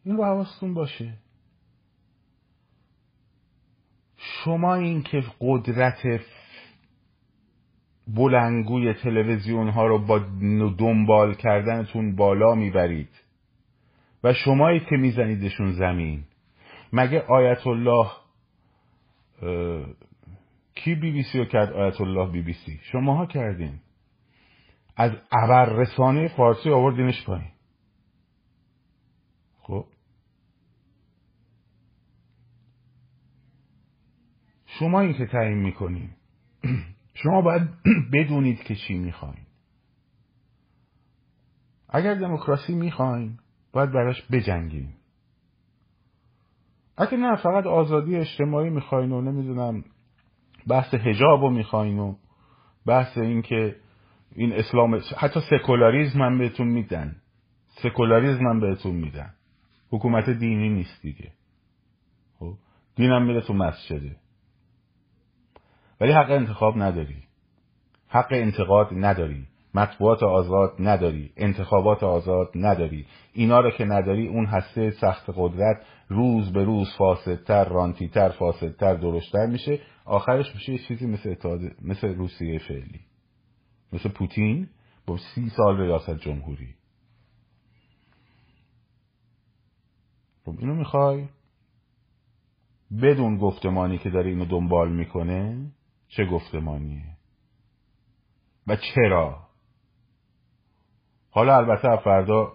[0.05, 1.15] این رو حواستون باشه.
[4.45, 6.21] شما این که قدرت
[8.09, 10.19] بلنگوی تلویزیون ها رو با
[10.79, 13.21] دنبال کردنتون بالا می‌برید
[14.25, 16.25] و شمایی که میزنیدشون زمین.
[16.93, 18.11] مگه آیت الله
[20.75, 22.81] کی بی بی سی رو کرد؟ آیت الله بی بی سی.
[22.83, 23.81] شماها کردین.
[24.97, 27.51] از ابر رسانه فارسی آوردینش پایین
[29.63, 29.87] خب
[34.81, 36.11] شما که تعیین می‌کنین
[37.23, 37.69] شما باید
[38.13, 39.47] بدونید که چی می‌خواین.
[41.89, 43.39] اگر دموکراسی می‌خواین
[43.73, 44.89] باید براش بجنگین.
[46.97, 49.85] اگه نه فقط آزادی اجتماعی می‌خواین و نمی‌دونم
[50.69, 52.15] بحث هجاب رو می‌خواین و
[52.87, 53.77] بحث این که
[54.37, 57.17] این اسلام حتی سکولاریزم هم بهتون میدن.
[57.69, 59.35] سکولاریزم هم بهتون میدن.
[59.91, 61.33] حکومت دینی نیست دیگه.
[62.39, 62.55] خب؟
[62.97, 64.17] دینم میره تو مسجده.
[66.01, 67.23] ولی حق انتخاب نداری.
[68.09, 69.47] حق انتقاد نداری.
[69.75, 71.33] مطبوعات آزاد نداری.
[71.37, 73.07] انتخابات آزاد نداری.
[73.33, 79.47] اینا رو که نداری اون هسته سخت قدرت روز به روز فاسدتر رانتیتر فاسدتر درشتر
[79.47, 79.81] میشه.
[80.05, 83.01] آخرش میشه یه چیزی مثل اتحاد مثل روسیه فعلی.
[83.93, 84.69] مثل پوتین
[85.07, 86.75] با سی سال ریاست جمهوری.
[90.45, 91.29] خب اینو می‌خوای؟
[93.03, 95.71] بدون گفتمانی که داره اینو دنبال می‌کنه
[96.11, 97.17] چه گفتمانیه؟
[98.67, 99.39] و چرا؟
[101.31, 102.53] حالا البته فردا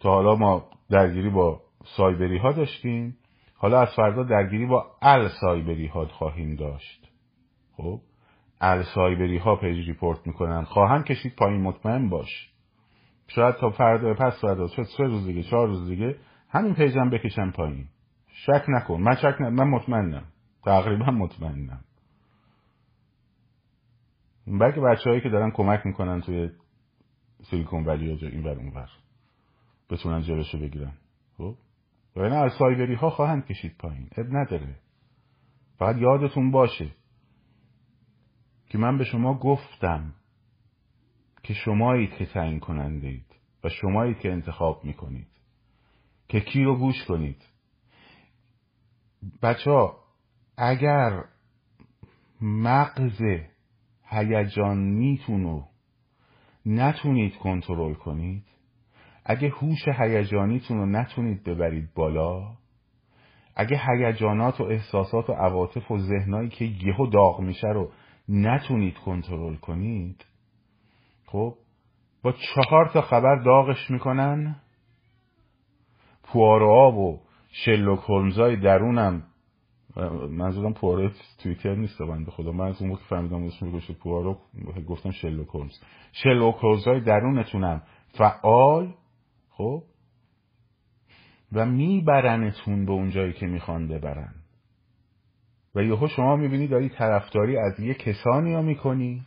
[0.00, 1.62] تا حالا ما درگیری با
[1.96, 3.16] سایبری ها داشتیم.
[3.54, 7.08] حالا از فردا درگیری با ال سایبری ها خواهیم داشت.
[7.76, 8.00] خب؟
[8.60, 10.64] ال سایبری ها page report می‌کنن.
[10.64, 12.50] خواهم کشید پایین مطمئن باش.
[13.26, 16.18] شاید تا فردا پس فردا شاید سه روز دیگه چهار روز دیگه
[16.48, 17.88] همین پیجم بکشم پایین.
[18.32, 19.00] شک نکن.
[19.00, 20.24] من شک من مطمئنم.
[20.64, 21.84] تقریبا مطمئنم.
[24.46, 26.50] بلکه بچه که دارن کمک می‌کنن توی
[27.50, 28.88] سیلیکون ولی یا این ور اون ور
[29.90, 30.92] بتونن جلوشو بگیرن.
[31.36, 31.56] خب؟
[32.16, 34.08] و این از سایبری ها خواهند کشید پایین.
[34.16, 34.76] اب نداره.
[35.78, 36.90] فقط یادتون باشه
[38.68, 40.14] که من به شما گفتم
[41.42, 45.28] که شمایید که تعیین کننده اید و شمایید که انتخاب می‌کنید
[46.28, 47.49] که کی رو گوش کنید؟
[49.42, 49.96] بچه ها
[50.56, 51.24] اگر
[52.40, 53.22] مغز
[54.04, 55.64] هیجانیتون
[56.66, 58.44] نتونید کنترل کنید
[59.24, 62.56] اگه هوش هیجانیتون رو نتونید ببرید بالا
[63.56, 67.90] اگه هیجانات و احساسات و عواطف و ذهنایی که یهو داغ میشه رو
[68.28, 70.24] نتونید کنترل کنید
[71.26, 71.54] خب
[72.22, 74.56] با چهار تا خبر داغش می‌کنن
[76.22, 79.22] پوارا و شلوک هولمزای درونم.
[80.30, 81.10] منظورم پوارو
[81.42, 82.52] توییتر نیست بنده خدا.
[82.52, 84.38] من از اون وقت فهمیدم اسم گوشه پوارو
[84.88, 85.80] گفتم شلوک هولمز.
[86.12, 87.82] شلوک هولمزای درونتونم.
[88.18, 88.94] فعال
[89.50, 89.82] خب؟
[91.52, 94.34] و میبرنتون به اون جایی که می‌خوان ببرن.
[95.74, 99.26] و یهو شما می‌بینی داری طرفداری از یه کسانی ها می‌کنی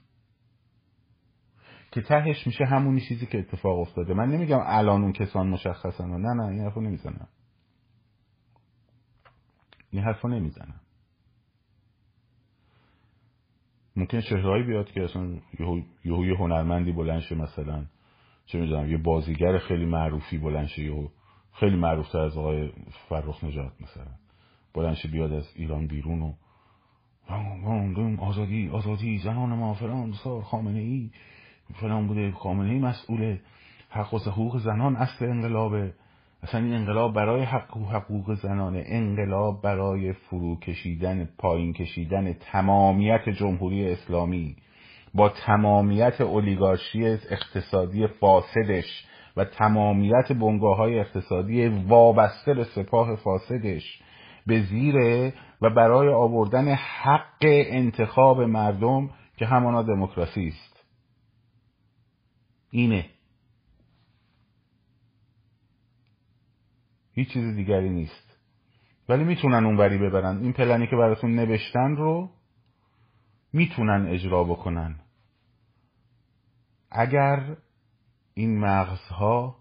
[1.92, 4.14] که تهش میشه همونی چیزی که اتفاق افتاده.
[4.14, 6.12] من نمیگم الان اون کسان مشخصن.
[6.12, 7.28] و نه نه این حرفو نمی‌زنم.
[9.94, 10.82] این حرفو نمی‌زنم.
[13.96, 15.38] ممکن چهرهایی بیاد که اصلا
[16.04, 17.86] یهو یه هنرمندی بلند شه مثلا
[18.46, 21.08] چه می‌دونم یه بازیگر خیلی معروفی بلند شه یهو
[21.52, 22.72] خیلی معروفتر از آقای
[23.10, 24.12] فرخ نجات مثلا.
[24.74, 26.34] بلند شه بیاد از ایران بیرون و
[28.20, 31.12] آزادی آزادی زنان ما فلان سار خامنه ای
[31.74, 33.38] فلان بوده خامنه ای مسئول
[33.90, 35.94] حق و حقوق زنان اصل انقلابه.
[36.44, 43.30] اصلا این انقلاب برای حق و حقوق زنانه انقلاب برای فرو کشیدن پایین کشیدن تمامیت
[43.30, 44.56] جمهوری اسلامی
[45.14, 49.06] با تمامیت اولیگارشی اقتصادی فاسدش
[49.38, 54.02] و تمامیت بنگاه های اقتصادی وابسته به سپاه فاسدش
[54.48, 60.86] به زیره و برای آوردن حق انتخاب مردم که همانا دموکراسی است.
[62.72, 63.06] اینه.
[67.14, 68.38] هیچ چیز دیگری نیست.
[69.10, 70.38] ولی می‌تونن اونوری ببرن.
[70.38, 72.30] این پلنی که براتون نوشتن رو
[73.54, 74.96] می‌تونن اجرا بکنن.
[76.92, 77.58] اگر
[78.34, 79.56] این مغزها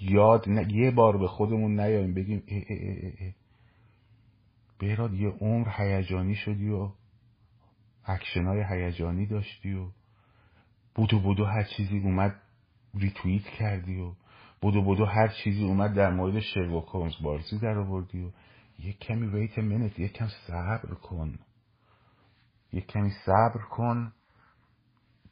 [0.00, 3.32] یاد یه بار به خودمون نیاییم بگیم اه اه اه
[4.78, 6.90] بهراد یه عمر هیجانی شدی و
[8.04, 9.86] اکشنای هیجانی داشتی و
[10.94, 12.40] بدو بدو هر چیزی اومد
[12.94, 14.12] ریتویت کردی و
[14.64, 18.30] بدو بدو هر چیزی اومد در مورد شرلوک هولمز بازی در آوردی و
[18.78, 21.38] یک کمی wait a minute یک کم صبر کن.
[22.72, 24.12] یک کمی صبر کن.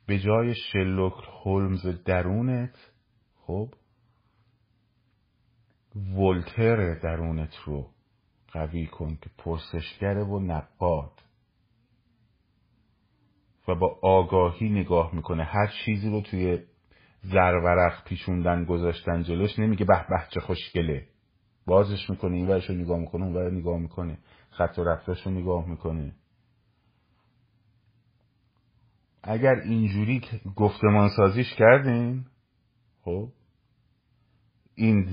[0.06, 1.12] به جای شلوک
[1.44, 2.90] هولمز درونت
[3.46, 3.74] خب؟
[5.96, 7.90] ولتر درونت رو
[8.52, 11.22] قوی کن که پرسشگره و نقاد.
[13.68, 15.44] و با آگاهی نگاه می‌کنه.
[15.44, 16.58] هر چیزی رو توی
[17.22, 21.06] زرورق پیچوندن گذاشتن جلوش نمیگه به به چه خوشگله.
[21.66, 24.18] بازش می‌کنه این رو نگاه می‌کنه اون رو نگاه می‌کنه.
[24.50, 26.12] خط و رفتاش رو نگاه می‌کنه.
[29.22, 30.20] اگر اینجوری
[30.56, 32.24] گفتمان سازیش کردین
[33.02, 33.28] خب
[34.74, 35.06] این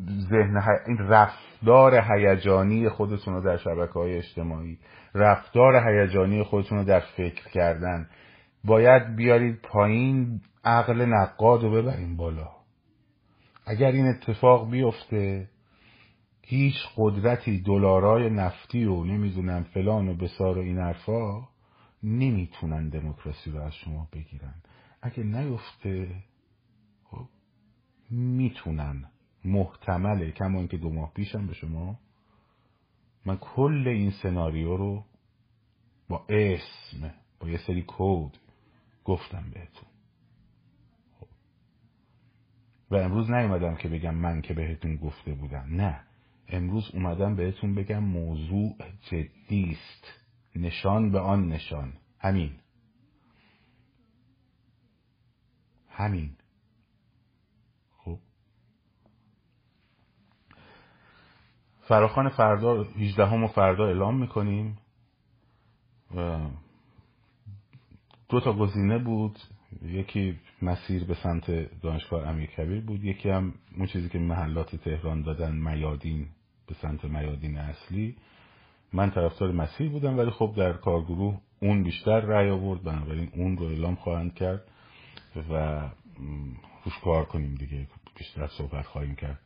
[0.00, 4.78] ذهن این رفتار هیجانی خودتون رو در شبکه های اجتماعی
[5.14, 8.08] رفتار هیجانی خودتون رو در فکر کردن
[8.64, 12.50] باید بیارید پایین عقل نقاد رو ببریم بالا.
[13.66, 15.50] اگر این اتفاق بیفته
[16.42, 21.48] هیچ قدرتی دلارای نفتی و نمی‌دونم فلان و بسار و این حرفا
[22.02, 24.54] نمی‌تونن دموکراسی رو از شما بگیرن.
[25.02, 26.22] اگه نیفته
[27.04, 27.28] خب
[28.10, 29.10] می‌تونن.
[29.44, 31.98] محتمله کما اینکه دو ماه پیشم به شما
[33.26, 35.04] من کل این سناریو رو
[36.08, 38.38] با اسم با یه سری کود
[39.04, 39.93] گفتم بهتون.
[42.94, 45.66] و امروز نیومدم که بگم من که بهتون گفته بودم.
[45.70, 46.00] نه.
[46.48, 48.76] امروز اومدم بهتون بگم موضوع
[49.10, 50.06] جدی است.
[50.56, 51.92] نشان به آن نشان.
[52.18, 52.52] همین.
[55.88, 56.36] همین.
[57.96, 58.18] خب.
[61.80, 64.78] فراخان فردا 18 هم و فردا اعلام می‌کنیم.
[68.28, 69.38] دو تا گزینه بود.
[69.82, 71.50] یکی مسیر به سمت
[71.80, 73.04] دانشگاه امیر کبیر بود.
[73.04, 76.26] یکی هم اون چیزی که محلات تهران دادن میادین
[76.66, 78.16] به سمت میادین اصلی.
[78.92, 82.82] من طرفدار مسیر بودم ولی خب در کارگروه اون بیشتر رأی آورد.
[82.82, 84.62] بنابراین اون رو اعلام خواهند کرد
[85.50, 85.80] و
[86.84, 87.86] روش کار کنیم دیگه.
[88.18, 89.40] بیشتر صحبت خواهیم کرد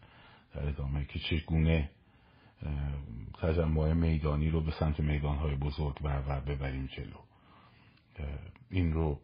[0.54, 1.04] در ادامه.
[1.04, 1.90] که چگونه
[3.40, 7.18] تجمع میدانی رو به سمت میدانهای بزرگ و ببریم جلو.
[8.70, 9.20] این رو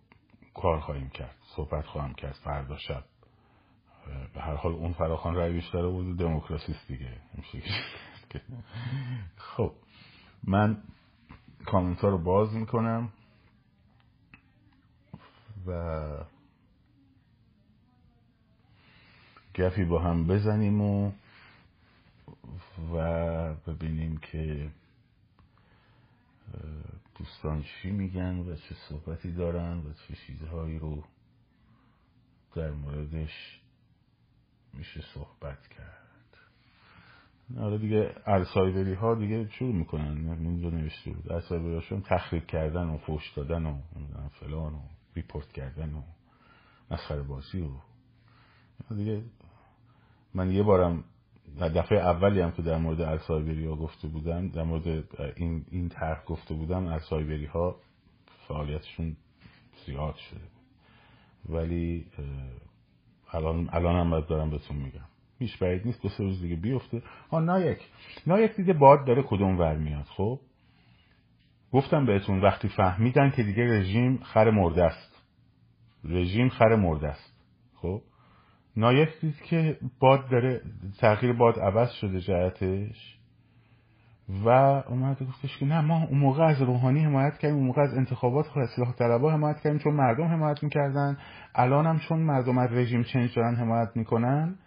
[0.54, 3.04] کار خواهیم کرد صحبت خواهم کرد فردا شب.
[4.34, 7.20] به هر حال اون فراخان رای بیشتر بود دموکراسیست دیگه.
[9.36, 9.72] خب
[10.44, 10.82] من
[11.66, 13.12] کامنت ها رو باز می‌کنم
[15.66, 16.24] و
[19.58, 21.12] گفی با هم بزنیم و
[22.94, 24.70] و ببینیم که
[27.24, 31.04] دوستان چی میگن و چه صحبتی دارن و چه چیزهایی رو
[32.54, 33.60] در موردش
[34.74, 36.36] میشه صحبت کرد.
[37.56, 40.28] حالا دیگه ارسایبری ها دیگه شروع می‌کنن.
[40.28, 41.32] اینجا نوشته بود.
[41.32, 43.78] ارسایبری هاشون تخریب کردن و فوش دادن و
[44.40, 44.80] فلان و
[45.16, 46.02] ریپورت کردن و
[46.90, 47.70] مسخره بازی و
[48.94, 49.22] دیگه.
[50.34, 51.04] من یه بارم
[51.60, 55.04] دفعه اولی هم که در مورد ارسایبری ها گفته بودم در مورد
[55.36, 57.76] این, این طرح گفته بودم ارسایبری ها
[58.48, 59.16] فعالیتشون
[59.86, 60.40] زیاد شده
[61.48, 62.06] ولی
[63.32, 65.04] الان الان هم باید دارم بهتون میگم.
[65.38, 67.02] هیچ بعید نیست دو سه روز دیگه بیفته.
[67.30, 67.78] ها نایک.
[68.26, 70.40] نایک دیگه باد داره کدوم ور میاد خب؟
[71.72, 75.22] گفتم بهتون وقتی فهمیدن که دیگه رژیم خر مرده است.
[76.04, 77.34] رژیم خر مرده است
[77.74, 78.02] خب؟
[78.74, 80.60] دید که باد داره
[80.98, 83.18] تغییر باد عوض شده جهتش
[84.44, 87.94] و اومد گفتش که نه ما اون موقع از روحانی حمایت کردیم اون موقع از
[87.94, 91.18] انتخابات خود اصلاح طلبا حمایت کردیم چون مردم حمایت می‌کردن.
[91.54, 94.58] الان هم چون مردم از رژیم چنج دارن حمایت می‌کنن.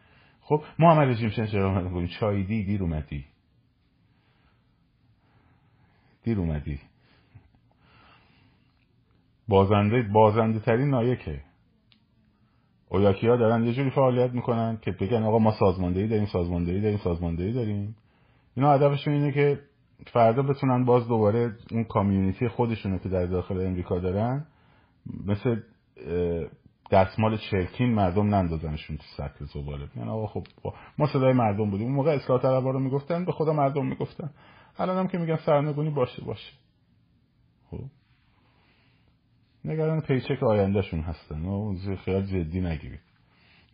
[0.41, 3.25] خب ما هم رژیم چنج دارن حمایت می‌کنیم چایدی دیر اومدی.
[6.23, 6.79] دیر اومدی.
[9.47, 11.41] بازنده بازنده ترین نایکه.
[12.89, 16.97] اویاکی ها دارن یه جوری فعالیت می‌کنن که بگن آقا ما سازماندهی داریم سازماندهی داریم
[16.97, 17.95] سازماندهی داریم.
[18.55, 19.59] اینا هدفشون اینه که
[20.05, 24.45] فردا بتونن باز دوباره اون کامیونیتی خودشونو که در داخل امریکا دارن
[25.25, 25.59] مثل
[26.91, 29.87] دستمال چرکین مردم نندازنشون تو سطح زباله.
[29.95, 30.43] یعنی آقا خب
[30.97, 31.87] ما صدای مردم بودیم.
[31.87, 34.29] اون موقع اصلاح طلبا رو می‌گفتن به خدا مردم می‌گفتن.
[34.77, 36.53] الان هم که میگن سرنگونی باشه باشه
[37.71, 37.79] خب
[39.67, 41.45] نگران پیچک آیندهشون هستن.
[41.45, 42.99] و خیال جدی نگیرید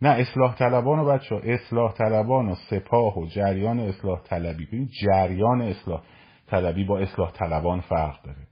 [0.02, 4.66] نه اصلاح طلبان و بچه اصلاح طلبان و سپاه و جریان اصلاح طلبی.
[4.66, 6.02] ببین جریان اصلاح
[6.46, 8.46] طلبی با اصلاح طلبان فرق داره.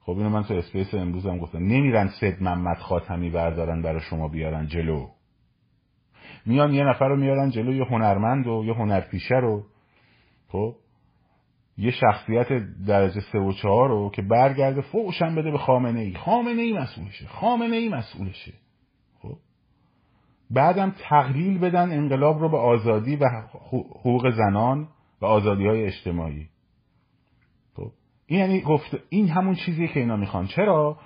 [0.00, 1.58] خب اینو من تو اسپیس امروز هم گفتم.
[1.58, 5.06] نمیرن سید محمد خاتمی بردارن برای شما بیارن جلو.
[6.46, 9.64] میان یه نفر رو میارن جلو یه هنرمند و یه هنرپیشه رو.
[10.48, 10.74] خب
[11.78, 12.48] یه شخصیت
[12.86, 17.26] درجه سه و چهار رو که برگرده فوشم بده به خامنه ای خامنه ای مسئولشه.
[17.26, 18.52] خامنه ای مسئولشه.
[19.22, 19.36] خب؟
[20.50, 23.24] بعدم تقلیل بدن انقلاب رو به آزادی و
[23.70, 24.88] حقوق زنان
[25.20, 26.48] و آزادی های اجتماعی.
[27.74, 27.90] خب؟
[28.26, 30.46] این یعنی گفت این همون چیزیه که اینا می‌خوان.
[30.46, 30.98] چرا؟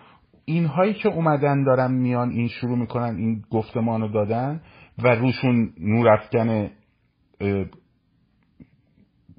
[0.44, 4.60] اینهایی که اومدن دارن میان این شروع می‌کنن این گفتمان رو دادن
[4.98, 6.70] و روشون نورافکن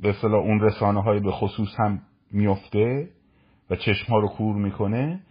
[0.01, 3.09] به اصطلاح اون رسانه های به خصوص هم میفته
[3.69, 5.23] و چشم ها رو کور می‌کنه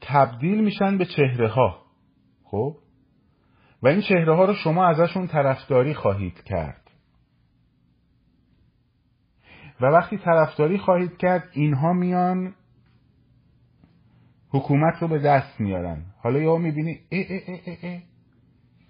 [0.00, 1.82] تبدیل میشن به چهره ها
[2.44, 2.76] خب؟
[3.82, 6.90] و این چهره ها رو شما ازشون طرفداری خواهید کرد.
[9.80, 12.54] و وقتی طرفداری خواهید کرد اینها میان
[14.50, 16.04] حکومت رو به دست میارن.
[16.18, 18.00] حالا یا می‌بینی ای ای ای ای.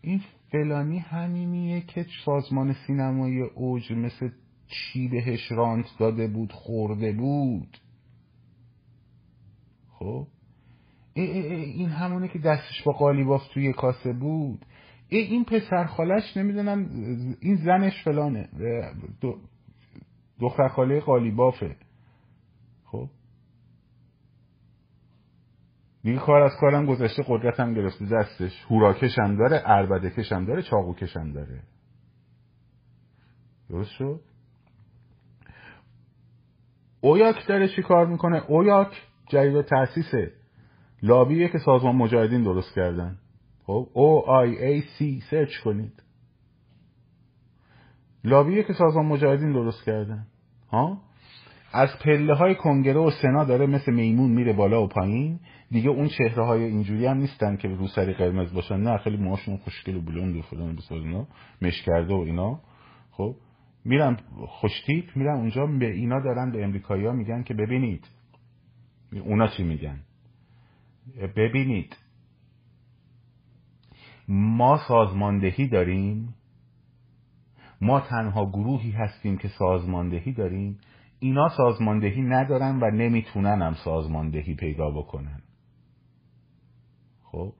[0.00, 0.20] این
[0.52, 4.30] فلانی همینیه که سازمان سینمایی اوج مثل
[4.72, 7.78] چی بهش رانت داده بود خورده بود.
[9.98, 10.26] خب؟
[11.14, 14.66] ای ای ای این همونه که دستش با قالیباف توی کاسه بود.
[15.08, 16.78] ای این پسر خالش نمی‌دونم
[17.40, 18.48] این زنش فلانه.
[20.40, 21.76] دختر خاله قالیبافه.
[22.84, 23.08] خب؟
[26.02, 28.64] دیگه کار از کارم گذشته قدرت هم گرفته دستش.
[28.70, 31.62] هوراکش هم داره عربده هم داره چاقو هم داره.
[33.68, 34.20] درست شد؟
[37.04, 40.12] OIAC داره چی کار می‌کنه؟ OIAC جدید تاسیس
[41.02, 43.18] لابیه که سازمان مجاهدین درست کردن.
[43.66, 46.02] خب O I A C search کنید.
[48.24, 50.26] لابیه که سازمان مجاهدین درست کردن.
[50.70, 50.98] ها؟
[51.72, 55.40] از پله های کنگره و سنا داره مثل میمون میره بالا و پایین.
[55.70, 58.76] دیگه اون چهره های اینجوری هم نیستن که روسری قرمز باشن.
[58.76, 61.26] نه خیلی موهاشون خوشگل و بلند و فلان بیسار اینا
[61.62, 62.60] مش کرده و اینا.
[63.10, 63.34] خب؟
[63.84, 64.16] میرن
[64.48, 68.08] خوشتیپ میرن اونجا به اینا دارن به امریکایی میگن که ببینید.
[69.12, 70.00] اونا چی میگن؟
[71.36, 71.96] ببینید.
[74.28, 76.34] ما سازماندهی داریم.
[77.80, 80.78] ما تنها گروهی هستیم که سازماندهی داریم.
[81.18, 85.42] اینا سازماندهی ندارن و نمی‌تونن هم سازماندهی پیدا بکنن.
[87.22, 87.52] خب؟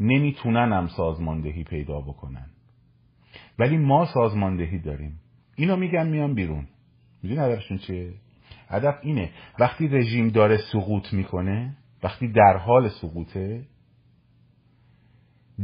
[0.00, 2.50] نمی‌تونن هم سازماندهی پیدا بکنن.
[3.58, 5.20] ولی ما سازماندهی داریم.
[5.56, 6.66] اینو میگن میان بیرون.
[7.22, 8.12] می‌دونی هدفشون چیه؟
[8.68, 9.30] هدف اینه.
[9.58, 13.62] وقتی رژیم داره سقوط می‌کنه وقتی در حال سقوطه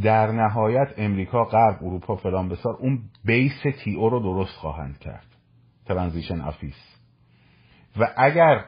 [0.03, 5.27] در نهایت امریکا غرب اروپا فلان بیسار اون base T O رو درست خواهند کرد.
[5.87, 6.99] transition office
[7.99, 8.65] و اگر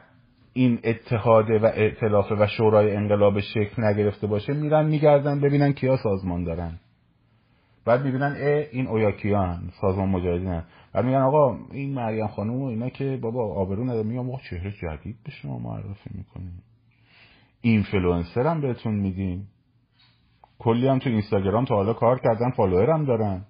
[0.53, 6.45] این اتحاده و ائتلافه و شورای انقلاب شکل نگرفته باشه میرن میگردن ببینن کیا سازمان
[6.45, 6.81] دارن.
[7.85, 10.62] بعد می‌بینن اه این OIAC یان سازمان مجاهدین
[10.93, 14.72] بعد میگن آقا این مریم خانم و اینا که بابا آبرو نداره میگم آقا چهره
[14.72, 16.62] جدید به شما معرفی می‌کنیم
[17.61, 19.49] اینفلوئنسر هم بهتون میدیم
[20.59, 23.45] کلی هم تو اینستاگرام تا حالا کار کردن follower هم دارن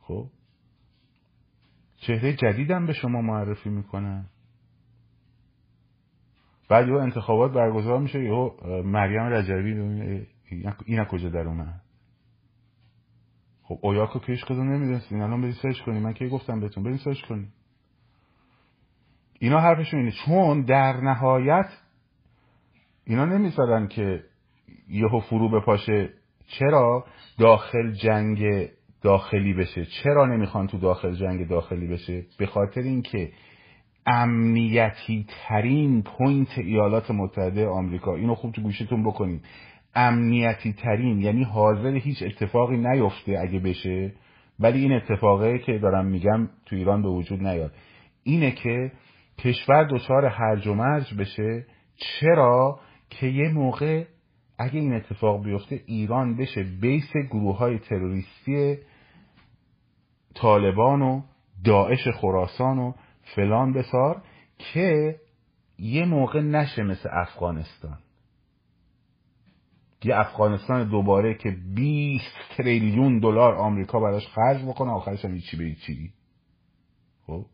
[0.00, 0.26] خب
[1.96, 4.26] چهره جدیدم به شما معرفی می‌کنن
[6.68, 8.50] بعد یه انتخابات برگزار میشه یه
[8.82, 9.72] مریم رجبی
[10.86, 11.89] اینا کجا در اومد
[13.70, 17.20] خب اویاکو پیش کدوم نمی‌دونستین الان برید سرچ کنی من که گفتم بهتون؟ برید سرچ
[17.20, 17.48] کنی
[19.38, 20.12] اینا حرفشون اینه.
[20.26, 21.68] چون در نهایت
[23.04, 24.24] اینا نمی‌ذارن که
[24.88, 26.10] یهو فرو بپاشه.
[26.46, 27.04] چرا؟
[27.38, 28.68] داخل جنگ
[29.02, 29.84] داخلی بشه.
[29.84, 33.32] چرا نمی‌خوان تو داخل جنگ داخلی بشه؟ به خاطر اینکه
[34.06, 38.14] امنیتی ترین point ایالات متحده آمریکا.
[38.14, 39.44] اینو خوب تو گوشتون بکنید
[39.94, 44.12] امنیتی ترین یعنی حاضره هیچ اتفاقی نیفته اگه بشه
[44.60, 47.72] ولی این اتفاقه که دارم میگم تو ایران به وجود نیاد.
[48.22, 48.92] اینه که
[49.38, 51.66] کشور دچار هرج و مرج بشه.
[51.96, 52.80] چرا؟
[53.10, 54.04] که یه موقع
[54.58, 58.78] اگه این اتفاق بیفته ایران بشه base گروه های تروریستی
[60.34, 61.22] طالبان و
[61.64, 62.92] داعش خراسان و
[63.34, 64.22] فلان بسار
[64.58, 65.16] که
[65.78, 67.98] یه موقع نشه مثل افغانستان.
[70.04, 72.24] یه افغانستان دوباره که 20
[72.56, 76.12] تریلیون دلار آمریکا براش خرج بکنه آخرش هم هیچی به هیچی
[77.26, 77.46] خب؟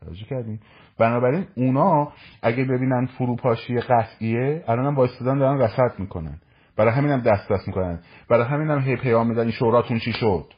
[0.00, 0.60] توجه کردیم.
[0.98, 6.40] بنابراین اونا اگه ببینن فروپاشی قطعیه الان هم با استودان دارن رسد می‌کنن.
[6.76, 8.02] برای همین هم دست دست می‌کنن.
[8.28, 10.52] برای همین هم هی پیام میدن این شوراتون چی شد؟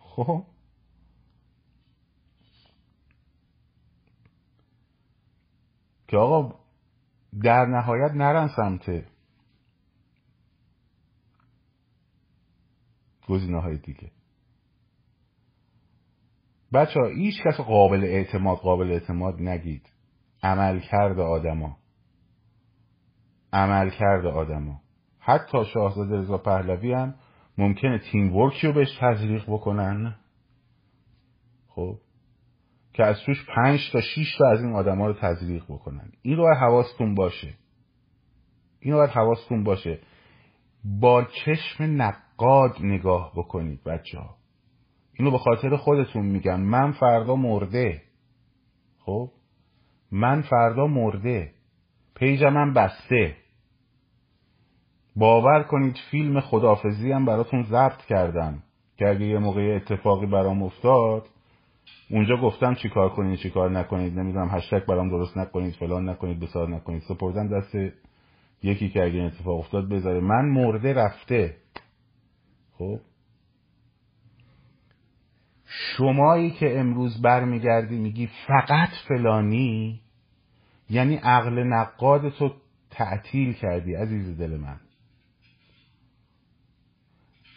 [0.00, 0.42] خب؟
[6.08, 6.63] که آقا
[7.42, 9.04] در نهایت نرن سمت
[13.28, 14.10] گزینه های دیگه.
[16.74, 19.92] بچه ها هیچ کس قابل اعتماد قابل اعتماد نگید.
[20.42, 21.76] عمل کرده آدما.
[23.52, 24.80] عمل کرده آدما.
[25.18, 27.14] حتی شاهزاده رضا پهلوی هم
[27.58, 30.16] ممکنه تیم ورکی رو بهش تزریق بکنن.
[31.68, 31.98] خب؟
[32.94, 36.12] که از توش پنج تا شیش تا از این آدما رو تزریق بکنن.
[36.22, 37.54] این رو حواستون باشه.
[38.80, 39.98] این رو باید حواستون باشه.
[40.84, 44.36] با چشم نقاد نگاه بکنید بچه ها
[45.18, 46.60] اینو به خاطر خودتون میگم.
[46.60, 48.02] من فردا مرده.
[48.98, 49.30] خب؟
[50.12, 51.52] من فردا مرده.
[52.14, 53.36] پیجم من بسته.
[55.16, 58.62] باور کنید فیلم خدافزی هم براتون ضبط کردم.
[58.96, 61.28] که اگه یه موقع اتفاقی برام افتاد
[62.10, 67.02] اونجا گفتم چیکار کنید چیکار نکنید نمی‌دونم هشتگ برام درست نکنید فلان نکنید بسار نکنید.
[67.02, 67.74] سپردم دست
[68.62, 70.20] یکی که اگه اتفاق افتاد بذاره.
[70.20, 71.56] من مرده رفته.
[72.78, 73.00] خب؟
[75.66, 80.00] شمایی که امروز برمیگردی میگی فقط فلانی؟
[80.90, 82.54] یعنی عقل نقاد تو
[82.90, 84.80] تعطیل کردی عزیز دل من.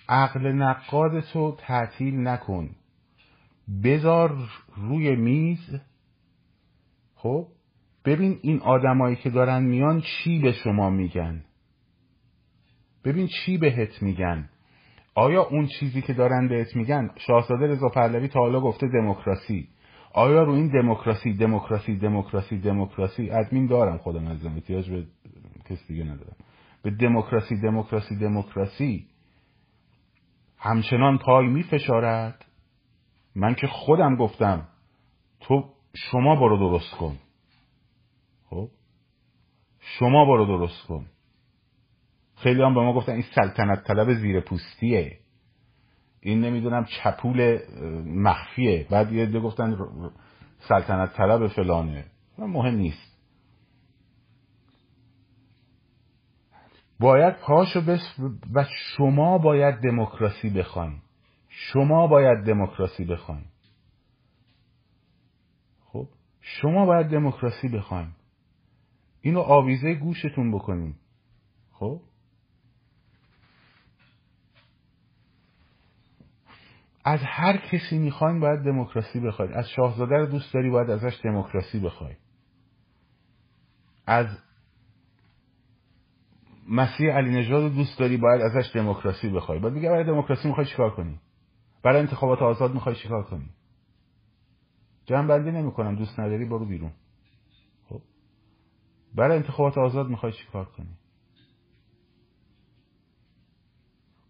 [0.09, 2.69] عقل نقاد تو تعطیل نکن.
[3.83, 4.37] بذار
[4.75, 5.79] روی میز.
[7.15, 7.47] خب
[8.05, 11.43] ببین این آدمایی که دارن میان چی به شما میگن؟
[13.05, 14.49] ببین چی بهت میگن؟
[15.15, 19.69] آیا اون چیزی که دارن بهت میگن؟ شاهزاده رضا پهلوی تا حالا گفته دموکراسی.
[20.13, 25.05] آیا رو این دموکراسی دموکراسی دموکراسی دموکراسی؟ ادمین دارم خودم از احتیاج به
[25.69, 26.35] کسی دیگه ندارم.
[26.83, 29.07] به دموکراسی دموکراسی دموکراسی.
[30.57, 32.46] همچنان پای میفشارد.
[33.37, 34.67] من که خودم گفتم
[35.39, 37.17] تو شما برو درست کن.
[38.49, 38.69] خب؟
[39.79, 41.05] شما برو درست کن.
[42.35, 45.19] خیلی هم به ما گفتن این سلطنت طلب زیر پوستیه.
[46.21, 47.59] این نمی‌دونم چپول
[48.05, 48.87] مخفیه.
[48.89, 49.77] بعد یه ده گفتن
[50.59, 52.05] سلطنت طلب فلانه.
[52.37, 53.17] مهم نیست.
[56.99, 58.19] باید پاشو بس
[58.53, 61.01] و شما باید دموکراسی بخواین
[61.59, 63.45] شما باید دموکراسی بخواین.
[65.85, 66.07] خب؟
[66.41, 68.07] شما باید دموکراسی بخواین.
[69.21, 70.95] اینو آویزه گوشتون بکنین.
[71.71, 72.01] خب؟
[77.03, 81.79] از هر کسی می‌خواین باید دموکراسی بخواید از شاهزاده رو دوست داری باید ازش دموکراسی
[81.79, 82.15] بخوای
[84.05, 84.27] از
[86.69, 90.65] مسیح علی نژاد رو دوست داری باید ازش دموکراسی بخوای بعد میگه برای دموکراسی می‌خوای
[90.65, 91.19] چیکار کنی؟
[91.87, 93.49] برای انتخابات آزاد می‌خوای چیکار کنی؟
[95.05, 96.91] جمع بندی نمی‌کنم دوست نداری برو بیرون.
[97.89, 98.01] خب.
[99.15, 100.97] برای انتخابات آزاد می‌خوای چیکار کنی؟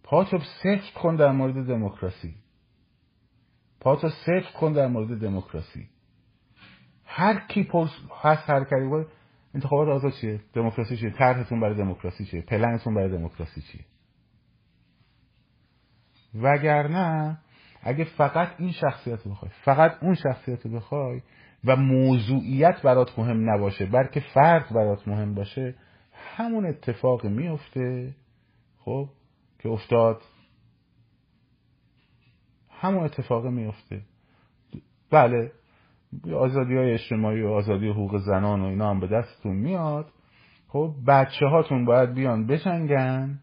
[0.04, 2.36] پاتو سفت کن در مورد دموکراسی.
[3.80, 5.90] پاتو سفت کن در مورد دموکراسی.
[7.06, 7.92] هر کی پرس
[8.24, 9.06] هست هر کاری
[9.54, 13.86] انتخابات آزاد چیه؟ دموکراسی چیه؟ طرحتون برای دموکراسی چیه؟ پلنتون برای دموکراسی چیه؟
[16.36, 17.38] وگرنه
[17.88, 21.22] اگه فقط این شخصیت رو بخوای فقط اون شخصیت رو بخوای
[21.66, 25.76] و موضوعیت برات مهم نباشه بلکه فرد برات مهم باشه
[26.38, 28.16] همون اتفاق میفته
[28.80, 29.10] خب
[29.60, 30.22] که افتاد.
[32.70, 34.02] همون اتفاق میفته.
[35.12, 35.52] بله
[36.36, 40.12] آزادی های اجتماعی و آزادی حقوق زنان و اینا هم به دستتون میاد.
[40.68, 43.40] خب بچه هاتون باید بیان بجنگن.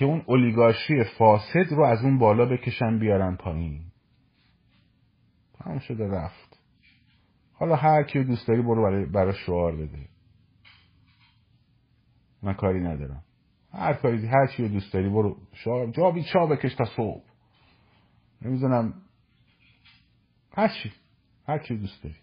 [0.00, 3.82] که اون اولیگارشی فاسد رو از اون بالا بکشن بیارن پایین.
[5.54, 6.60] تمام شده رفت.
[7.52, 10.08] حالا هر کی دوست داری برو برای, شعار بده.
[12.42, 13.24] من کاری ندارم.
[13.72, 17.24] هر کاری هر چی دوست داری برو شعار جا بی چا بکش تا صبح.
[18.42, 18.94] نمی‌دونم.
[20.56, 20.92] هر چی.
[21.48, 22.16] هر کی دوست داری.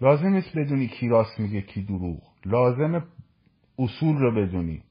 [0.00, 2.22] لازم نیست بدونی کی راست میگه کی دروغ.
[2.44, 3.15] لازم
[3.78, 4.82] اصول رو بدونی.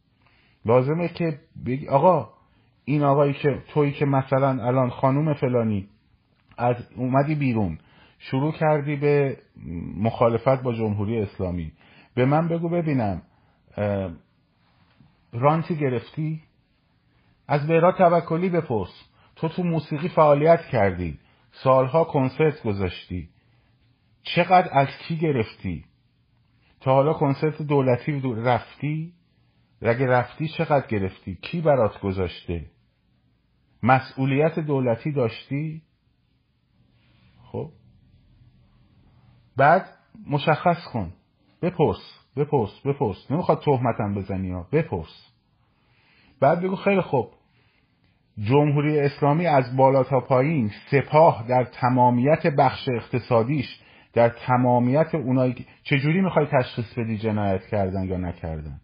[0.65, 2.29] لازمه که بگی آقا
[2.85, 5.87] این آقایی که تویی که مثلا الان خانوم فلانی
[6.57, 7.79] از اومدی بیرون
[8.19, 9.37] شروع کردی به
[9.97, 11.71] مخالفت با جمهوری اسلامی.
[12.15, 13.21] به من بگو ببینم
[15.33, 16.41] رانتی گرفتی؟
[17.47, 19.09] از بهرا توکلی بپرس.
[19.35, 21.19] تو تو موسیقی فعالیت کردی.
[21.51, 23.29] سالها کنسرت گذاشتی.
[24.23, 25.85] چقدر از کی گرفتی؟
[26.85, 29.13] تا حالا کنسرت دولتی رفتی؟
[29.81, 32.65] اگه رفتی چقدر گرفتی؟ کی برات گذاشته؟
[33.83, 35.81] مسئولیت دولتی داشتی؟
[37.51, 37.71] خب.
[39.57, 39.85] بعد
[40.27, 41.13] مشخص کن.
[41.61, 43.31] بپرس بپرس بپرس.
[43.31, 44.67] نمی‌خواد تهمتم بزنی ها.
[44.71, 45.31] بپرس.
[46.39, 47.31] بعد بگو خیلی خوب.
[48.37, 53.81] جمهوری اسلامی از بالا تا پایین سپاه در تمامیت بخش اقتصادیش
[54.15, 58.81] در تمامیت اونایی چجوری می‌خوای تشخیص بدی جنایت کردن یا نکردن؟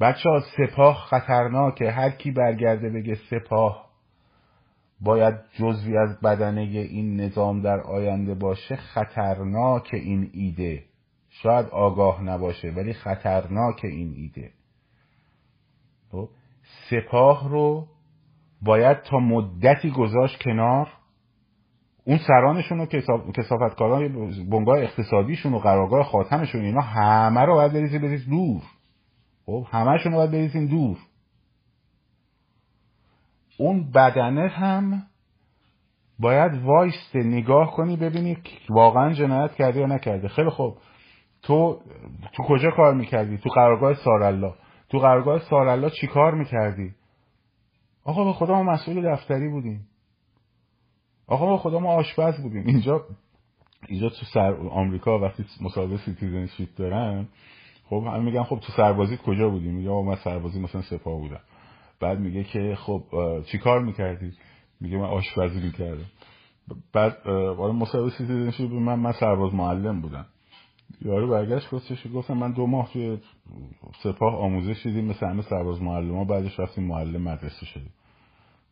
[0.00, 1.90] بچه ها سپاه خطرناکه.
[1.90, 3.86] هر کی برگرده بگه سپاه
[5.00, 10.84] باید جزوی از بدنه این نظام در آینده باشه خطرناک این ایده.
[11.28, 14.50] شاید آگاه نباشه ولی خطرناک این ایده.
[16.10, 16.28] خب؟
[16.90, 17.86] سپاه رو
[18.62, 20.88] باید تا مدتی گذاشت کنار
[22.06, 22.86] اون سرانشون و
[23.34, 28.62] کسافتکاران بنگاه اقتصادیشون و قرارگاه خاتمشون اینا همه رو باید بریزی بریز دور.
[29.46, 30.96] خب همهشون رو باید بریزین دور.
[33.58, 35.02] اون بدنه هم
[36.18, 38.38] باید وایست نگاه کنی ببینی
[38.70, 40.28] واقعا جنایت کرده یا نکرده.
[40.28, 40.78] خیلی خوب.
[41.42, 41.80] تو
[42.32, 44.54] تو کجا کار می‌کردی؟ تو قرارگاه ثارالله.
[44.88, 46.94] تو قرارگاه ثارالله چی کار می‌کردی؟
[48.04, 49.86] آقا به خدا ما مسئول دفتری بودیم.
[51.26, 52.66] آقا به خدا ما آشپز بودیم.
[52.66, 53.04] اینجا
[53.88, 57.28] اینجا تو سر آمریکا وقتی مصاحبه citizenship دارن
[57.88, 61.40] خب هم میگن خب تو سربازی کجا بودیم؟ میگه من سربازی مثلا سپاه بودم.
[62.00, 63.02] بعد میگه که خب
[63.46, 64.32] چی کار می‌کردی؟
[64.80, 66.04] میگه من آشپزی می‌کردم
[66.92, 70.26] بعد وارد مصاحبه citizenship من من سرباز معلم بودم.
[71.02, 73.18] یارو برگشت گفتش گفتم من دو ماه توی
[74.02, 77.92] سپاه آموزش دیدیم مثل همه سرباز معلم ها بعدش رفتیم معلم مدرسه شدیم.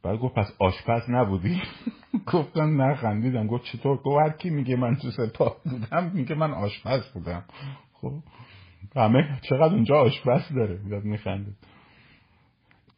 [0.04, 1.62] بعد گفت پس آشپز نبودی؟
[2.32, 3.46] گفتم نه خندیدم.
[3.46, 7.44] گفت چطور؟ گفت هر کی میگه من تو سپاه بودم میگه من آشپز بودم.
[7.92, 8.12] خب
[8.96, 11.56] همه چقدر اونجا آشپز داره؟ یارو میخندید.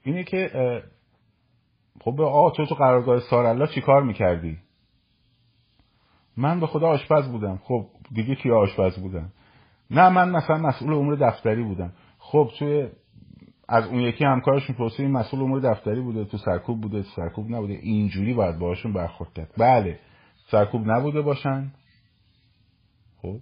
[0.03, 0.51] اینه که
[2.01, 4.59] خب آقا تو تو قرارگاه سارالله چی کار می‌کردی؟
[6.37, 7.61] من به خدا آشپز بودم.
[7.63, 9.33] خب دیگه کی آشپز بودم
[9.91, 11.93] نه من مثلا مسئول امور دفتری بودم.
[12.19, 12.89] خب توی
[13.69, 17.51] از اون یکی همکارش می‌پرسه این مسئول امور دفتری بوده تو سرکوب بوده تو سرکوب
[17.51, 17.73] نبوده.
[17.73, 19.51] اینجوری باید باشون برخورد کرد.
[19.59, 19.99] بله
[20.51, 21.73] سرکوب نبوده باشن.
[23.23, 23.39] خب.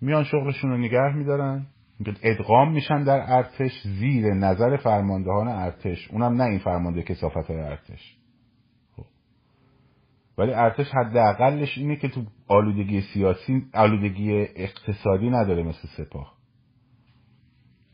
[0.00, 1.66] میان شغلشون رو نگه میدارن.
[2.22, 6.10] ادغام میشن در ارتش زیر نظر فرماندهان ارتش.
[6.10, 8.16] اونم نه این فرمانده کسافت های ارتش.
[8.96, 9.04] خب.
[10.38, 16.34] ولی ارتش حداقلش اینه که تو آلودگی سیاسی آلودگی اقتصادی نداره مثل سپاه.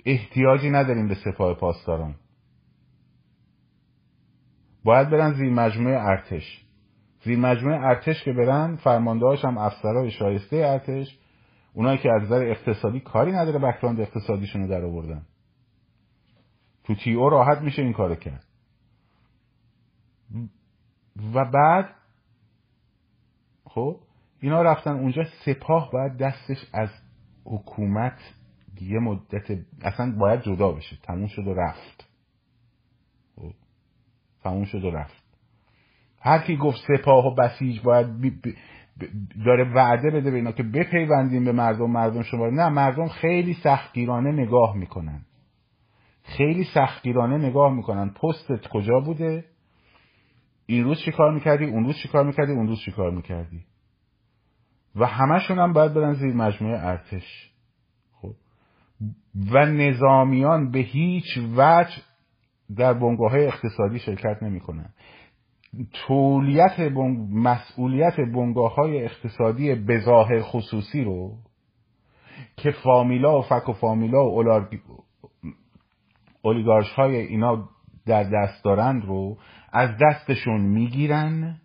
[0.07, 2.15] احتیاجی نداریم به سپاه پاسداران.
[4.85, 6.65] باید برن زیر مجموعه ارتش.
[7.25, 11.19] زیر مجموعه ارتش که برن فرماندهاش هم افسرهای شایسته ارتش
[11.75, 15.23] اونایی که از نظر اقتصادی کاری نداره بکراند اقتصادیشون رو در آوردن.
[16.85, 18.45] تو تی او راحت میشه این کارو کرد.
[21.35, 21.95] و بعد
[23.65, 23.97] خب
[24.41, 26.89] اینا رفتن اونجا سپاه باید دستش از
[27.45, 28.19] حکومت
[28.85, 30.97] یه مدت اصلا باید جدا بشه.
[31.03, 32.09] تموم شد و رفت.
[33.37, 33.53] خب.
[34.43, 35.25] تموم شد و رفت.
[36.21, 38.07] هر کی گفت سپاه و بسیج باید
[39.47, 44.33] داره وعده بده به اینا که بپیوندیم به مردم مردم شما نه مردم خیلی سختگیرانه
[44.33, 45.21] نگاه می‌کنن.
[46.23, 48.11] خیلی سختگیرانه نگاه می‌کنن.
[48.11, 49.45] پستت کجا بوده؟
[50.67, 53.65] این روز چی کار می‌کردی؟ اون روز چی کار می‌کردی؟ اون روز چی کار می‌کردی؟
[54.97, 57.53] و همشون هم باید برن زیر مجموعه ارتش.
[59.53, 62.03] و نظامیان به هیچ وجه
[62.77, 64.91] در بنگاه اقتصادی شرکت نمی‌کنن.
[65.93, 66.81] تولیت
[67.33, 71.37] مسئولیت بنگاه های اقتصادی بظاهر خصوصی رو
[72.57, 74.43] که فامیلا و فک و فامیلا و
[76.43, 77.69] اولیگارش های اینا
[78.07, 79.39] در دست دارند رو
[79.73, 81.61] از دستشون می‌گیرن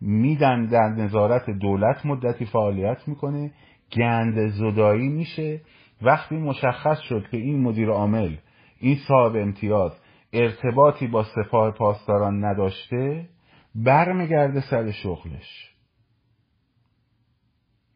[0.00, 3.52] میدن در نظارت دولت مدتی فعالیت می‌کنه
[3.92, 5.60] گند زدایی میشه.
[6.02, 8.36] وقتی مشخص شد که این مدیر عامل
[8.80, 9.92] این صاحب امتیاز
[10.32, 13.28] ارتباطی با سپاه پاسداران نداشته
[13.74, 15.74] برمیگرده سر شغلش.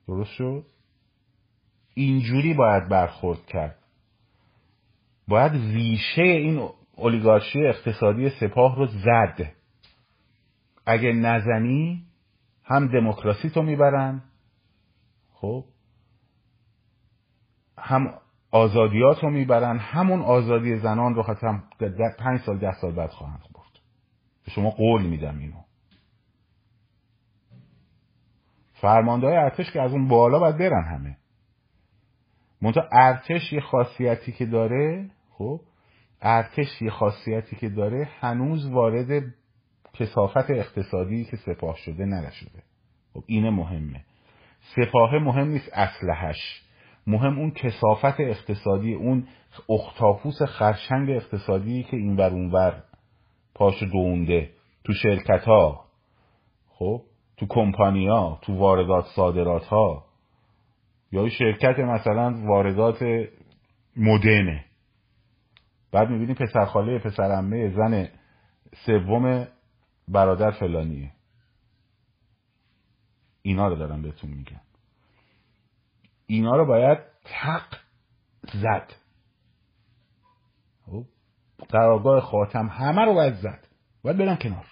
[0.08, 0.66] درست شد؟
[1.94, 3.78] اینجوری باید برخورد کرد.
[5.28, 9.52] باید ریشه این اولیگارشی اقتصادی سپاه رو زد.
[10.86, 12.06] اگه نزنی
[12.64, 14.22] هم دموکراسی تو می‌برن.
[15.32, 15.64] خب
[17.82, 18.14] هم
[18.50, 21.62] آزادیات رو می‌برن همون آزادی زنان رو هم
[22.18, 23.78] پنج سال ده سال بعد خواهند برد
[24.44, 25.56] به شما قول میدم اینو.
[28.72, 31.16] فرمانده های ارتش که از اون بالا باید برن همه.
[32.62, 35.60] منتها ارتش یه خاصیتی که داره خب
[36.22, 39.34] ارتش یه خاصیتی که داره هنوز وارد
[39.92, 42.62] کسافت اقتصادی که سپاه شده نشده.
[43.14, 44.04] خب اینه مهمه.
[44.76, 46.61] سپاه مهم نیست اسلحش
[47.06, 49.26] مهم اون کسافت اقتصادی اون
[49.68, 52.82] اختاپوس خرچنگ اقتصادی که این ور اونور
[53.54, 54.50] پاش دونده
[54.84, 55.84] تو شرکت ها
[56.68, 57.02] خب؟
[57.36, 60.04] تو کمپانیا تو واردات صادرات ها
[61.12, 63.02] یا شرکت مثلا واردات
[63.96, 64.64] مدرنه.
[65.92, 68.08] بعد می‌بینی پسر خاله پسر امه زن
[68.86, 69.48] سوم
[70.08, 71.10] برادر فلانیه.
[73.42, 74.60] اینا رو دارم بهتون میگم.
[76.26, 77.64] اینا رو باید تق
[78.54, 78.92] زد.
[80.86, 81.04] خب؟
[81.68, 83.68] قرارگاه خاتم همه رو باید زد.
[84.02, 84.66] باید برن کنار.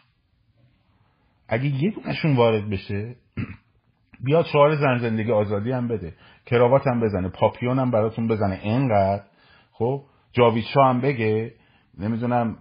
[1.48, 3.16] اگه یه دونشون وارد بشه
[4.24, 6.14] بیاد شعار زن زندگی آزادی هم بده.
[6.46, 8.61] کراوات هم بزنه پاپیون هم براتون بزنه.
[8.62, 9.24] انقدر
[9.72, 11.55] خب جاویدشا هم بگه
[11.98, 12.59] نمی‌دونم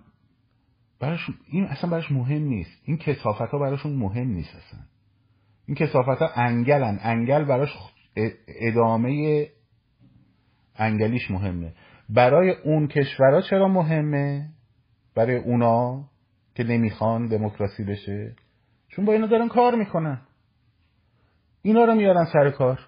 [0.99, 2.81] براش این اصلا براش مهم نیست.
[2.85, 4.79] این کسافت ها براشون مهم نیست اصلا.
[5.65, 6.99] این کسافت ها انگلن.
[7.01, 7.69] انگل براش
[8.47, 9.47] ادامه
[10.75, 11.73] انگلیش مهمه.
[12.09, 14.49] برای اون کشورها چرا مهمه؟
[15.15, 16.05] برای اونا
[16.55, 18.35] که نمی‌خوان دموکراسی بشه؟
[18.87, 20.21] چون با اینا دارن کار می‌کنن.
[21.61, 22.79] اینا رو میارن سر کار.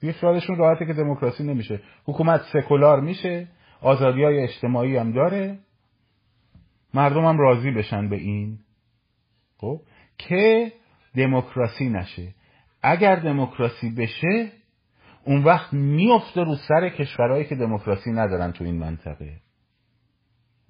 [0.00, 1.80] دیگه خیالشون راحته که دموکراسی نمیشه.
[2.04, 3.48] حکومت سکولار میشه
[3.80, 5.58] آزادی های اجتماعی هم داره.
[6.94, 8.58] مردم هم راضی بشن به این.
[9.56, 9.80] خب؟
[10.18, 10.72] که
[11.16, 12.34] دموکراسی نشه.
[12.88, 14.52] اگر دموکراسی بشه
[15.24, 19.40] اون وقت میفته رو سر کشورهایی که دموکراسی ندارن تو این منطقه.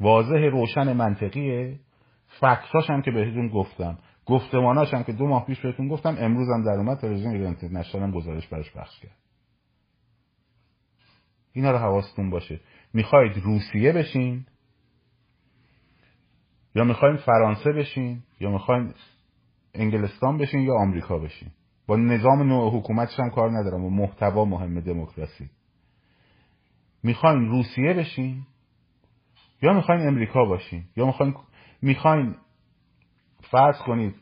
[0.01, 1.81] واضح روشن منطقیه.
[2.27, 6.65] فکتاش هم که بهتون گفتم گفتماناش هم که دو ماه پیش بهتون گفتم امروز هم
[6.65, 9.17] در اومد تلویزیون اینترنشنال هم گزارش برش پخش کرد.
[11.53, 12.61] اینا رو حواستون باشه.
[12.93, 14.47] می‌خواید روسیه بشین
[16.75, 18.95] یا می‌خواین فرانسه بشین یا می‌خواین
[19.75, 21.49] انگلستان بشین یا آمریکا بشین.
[21.87, 25.51] با نظام نوع حکومتش هم کار ندارم و محتوا مهم دموکراسی.
[27.03, 28.47] می‌خواین روسیه بشین
[29.63, 31.35] یا می‌خواین امریکا باشین یا می‌خواین
[31.83, 32.37] می‌خواین
[33.41, 34.15] فرض کنید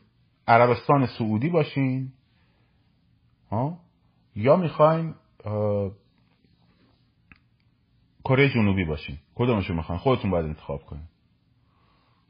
[0.47, 2.11] عربستان سعودی باشین
[3.51, 3.79] ها؟
[4.35, 5.15] یا می‌خواین
[8.23, 9.17] کره جنوبی باشین.
[9.35, 11.07] کدومشو می‌خواین؟ خودتون باید انتخاب کنین.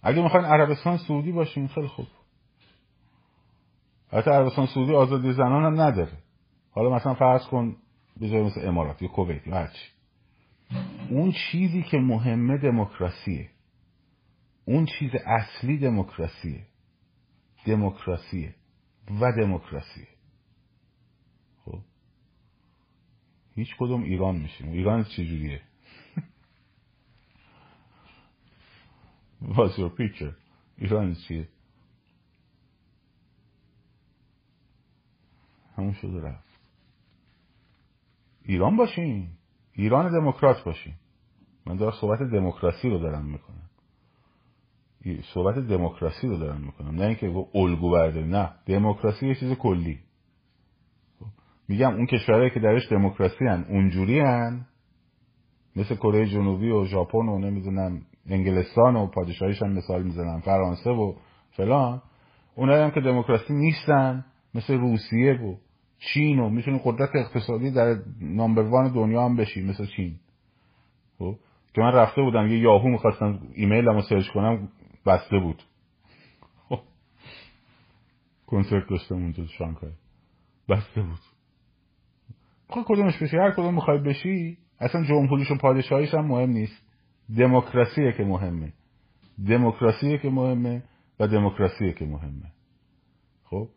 [0.03, 2.07] اگه می‌خواین عربستان سعودی باشین خیلی خوب.
[4.11, 6.17] البته عربستان سعودی آزادی زنان هم نداره.
[6.71, 7.75] حالا مثلا فرض کن
[8.19, 9.95] به جای مثل امارات یا کویت یا هرچی
[11.09, 13.49] اون چیزی که مهمه دموکراسیه.
[14.65, 16.67] اون چیز اصلی دموکراسیه.
[17.65, 18.55] دموکراسیه
[19.21, 20.07] و دموکراسیه.
[21.65, 21.79] خب؟
[23.55, 24.71] هیچ کدوم ایران میشیم.
[24.71, 25.61] ایران چجوریه؟
[29.55, 30.33] What's your picture?
[30.77, 31.47] ایران چیه؟
[35.77, 36.59] همون شده رفت.
[38.45, 39.27] ایران باشین.
[39.73, 40.93] ایران دموکرات باشین.
[41.65, 43.69] من دارم صحبت دموکراسی رو دارم می‌کنم.
[45.33, 46.95] صحبت دموکراسی رو دارم می‌کنم.
[46.95, 48.51] نه اینکه الگو برداریم نه.
[48.65, 49.99] دموکراسی یه چیز کلی.
[51.67, 54.65] میگم اون کشورهایی که درش دموکراسی هن اونجوری هن.
[55.75, 60.39] مثل کره جنوبی و ژاپن و نمی‌دونم انگلستان و پادشاهیش هم مثال می‌زنم.
[60.39, 61.13] فرانسه و
[61.51, 62.01] فلان.
[62.55, 65.55] اونایی هم که دموکراسی نیستن مثل روسیه و
[66.13, 70.15] چین و می‌تونی قدرت اقتصادی در نامبر وان دنیا هم بشی مثل چین.
[71.19, 71.35] خب؟
[71.73, 74.67] که من رفته بودم یه یاهو می‌خواستم ایمیل رو سرچ کنم
[75.05, 75.63] بسته بود.
[76.69, 76.79] خب.
[78.47, 79.91] کنسرت داشتم اونجا شانگهای.
[80.69, 81.19] بسته بود.
[82.69, 86.81] خب کدومش بشی؟ هر کدوم می‌خوای بشی اصلا جمهوریش و پادشاهیش هم مهم نیست.
[87.37, 88.73] دموکراسیه که مهمه.
[89.47, 90.83] دموکراسیه که مهمه
[91.19, 92.51] و دموکراسیه که مهمه.
[93.43, 93.67] خب؟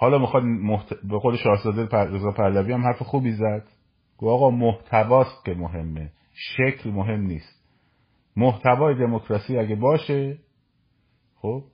[0.00, 0.94] حالا می‌خواد محت...
[0.94, 3.68] به قول شاهزاده رضا پهلوی هم حرف خوبی زد.
[4.16, 6.12] گو آقا محتواست که مهمه.
[6.32, 7.64] شکل مهم نیست.
[8.36, 10.38] محتوای دموکراسی اگه باشه
[11.34, 11.64] خب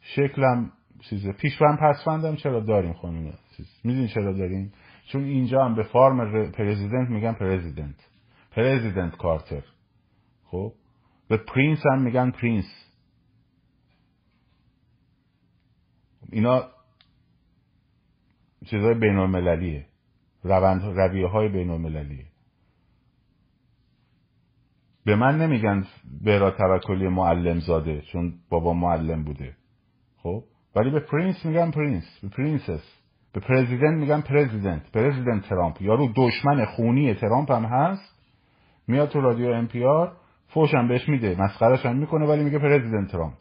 [0.00, 0.72] شکلم
[1.10, 1.32] چیزه.
[1.32, 3.32] پیشوند پسوندم چرا داریم خانم
[3.84, 4.72] می‌دونی چرا داریم؟
[5.06, 8.08] چون اینجا هم به former president میگن president.
[8.50, 9.62] President کارتر.
[10.44, 10.72] خب؟
[11.28, 12.90] به prince هم میگن prince.
[16.32, 16.62] اینا
[18.64, 19.86] چیزهای بین المللیه
[20.42, 22.24] روند رویه های بین المللیه
[25.04, 25.84] به من نمیگن
[26.24, 29.56] برا توکلی معلم زاده چون بابا معلم بوده.
[30.16, 30.44] خب؟
[30.76, 32.82] ولی به prince میگن prince به princess.
[33.32, 34.90] به president میگن president.
[34.92, 35.82] President ترامپ.
[35.82, 38.14] یارو دشمن خونی ترامپ هم هست.
[38.88, 40.12] میاد تو رادیو ام پی آر
[40.48, 43.36] فوشم بهش میده مسخرش هم می‌کنه ولی میگه President ترامپ.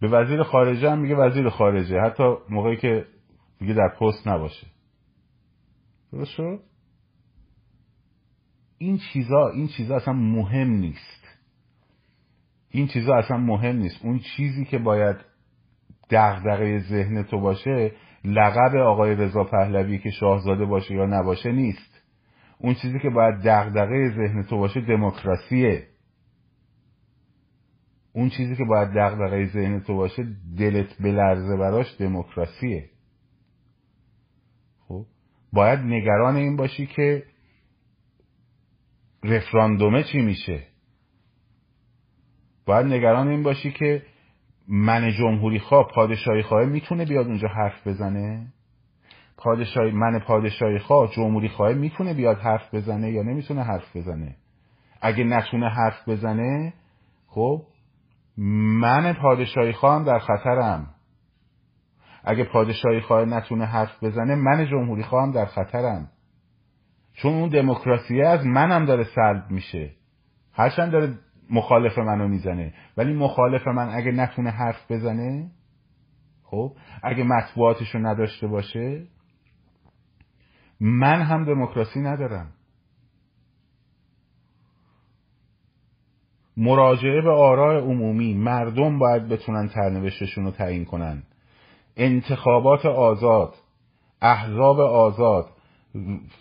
[0.00, 2.00] به وزیر خارجه هم میگه وزیر خارجه.
[2.00, 3.06] حتی موقعی که
[3.58, 4.66] دیگه در پست نباشه.
[6.12, 6.60] درست شد؟
[8.78, 11.28] این چیزا این چیزا اصلا مهم نیست.
[12.70, 14.04] این چیزا اصلا مهم نیست.
[14.04, 15.16] اون چیزی که باید
[16.10, 17.92] دغدغه ذهن تو باشه
[18.24, 22.02] لقب آقای رضا پهلوی که شاهزاده باشه یا نباشه نیست.
[22.58, 25.86] اون چیزی که باید دغدغه ذهن تو باشه دموکراسیه.
[28.12, 30.26] اون چیزی که باید دغدغه ذهن تو باشه
[30.58, 32.90] دلت بلرزه براش دموکراسیه.
[34.88, 35.06] خب؟
[35.52, 37.24] باید نگران این باشی که
[39.24, 40.62] رفراندومه چی میشه.
[42.66, 44.02] باید نگران این باشی که
[44.68, 48.46] من جمهوری خواه پادشاهی خواه می‌تونه بیاد اونجا حرف بزنه؟
[49.36, 54.36] پادشاهی من پادشاهی خواه جمهوری خواه می‌تونه بیاد حرف بزنه یا نمی‌تونه حرف بزنه؟
[55.00, 56.72] اگه نتونه حرف بزنه
[57.26, 57.62] خب؟
[58.42, 60.94] من پادشاهی خواهم در خطرم.
[62.24, 66.08] اگه پادشاهی خواه نتونه حرف بزنه من جمهوری خواهم در خطرم.
[67.12, 69.90] چون اون دموکراسی از منم داره سلب میشه.
[70.52, 71.18] هرچند داره
[71.50, 72.74] مخالف منو می‌زنه.
[72.96, 75.50] ولی مخالف من اگه نتونه حرف بزنه
[76.42, 79.06] خب اگه مطبوعاتشو نداشته باشه
[80.80, 82.52] من هم دموکراسی ندارم.
[86.56, 91.22] مراجعه به آراء عمومی مردم باید بتونن ترنوشتشون رو تعیین کنن.
[91.96, 93.54] انتخابات آزاد
[94.22, 95.46] احزاب آزاد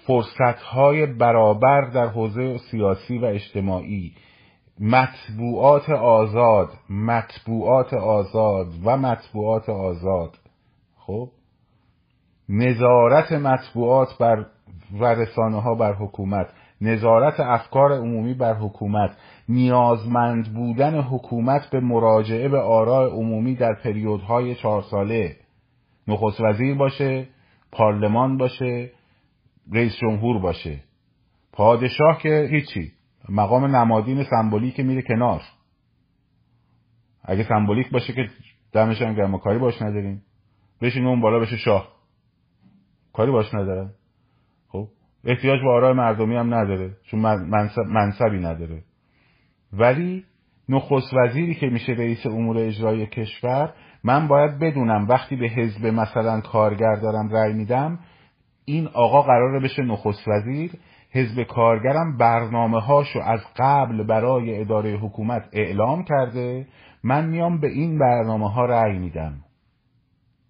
[0.08, 4.14] فرصتهای برابر در حوزه سیاسی و اجتماعی
[4.80, 10.38] مطبوعات آزاد مطبوعات آزاد و مطبوعات آزاد.
[10.98, 11.30] خب؟
[12.50, 14.46] نظارت مطبوعات بر
[15.00, 16.48] و رسانه ها بر حکومت
[16.82, 19.18] نظارت افکار عمومی بر حکومت
[19.50, 25.36] نیازمند بودن حکومت به مراجعه به آراء عمومی در پریودهای چهار ساله.
[26.08, 27.28] نخست وزیر باشه
[27.72, 28.92] پارلمان باشه
[29.72, 30.80] رئیس جمهور باشه.
[31.52, 32.92] پادشاه که هیچی.
[33.30, 35.42] مقام نمادین سمبولیک میره کنار.
[37.24, 38.30] اگه سمبولیک باشه که
[38.72, 40.22] دمش هم گرم کاری باش نداریم.
[40.82, 41.88] بشین اون بالا بشه شاه.
[43.14, 43.90] کاری باش نداره.
[44.68, 44.88] خب
[45.24, 46.98] احتیاج به آرای مردمی هم نداره.
[47.04, 48.84] چون منصب منصبی نداره.
[49.74, 50.24] ولی
[50.70, 56.42] نخست وزیری که میشه رئیس امور اجرایی کشور من باید بدونم وقتی به حزب مثلا
[56.42, 58.00] کارگر دارم رأی میدم
[58.70, 60.72] این آقا قراره بشه نخست وزیر.
[61.12, 66.68] حزب کارگرم برنامه هاشو از قبل برای اداره حکومت اعلام کرده.
[67.04, 69.34] من میام به این برنامه ها رأی میدم.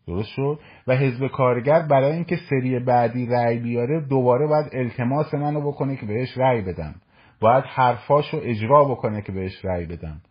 [0.08, 5.62] درست شد؟ و حزب کارگر برای اینکه سری بعدی رأی بیاره دوباره باید التماس منو
[5.62, 6.96] بکنه که بهش رأی بدم.
[7.40, 10.22] باید حرفاشو اجرا بکنه که بهش رأی بدم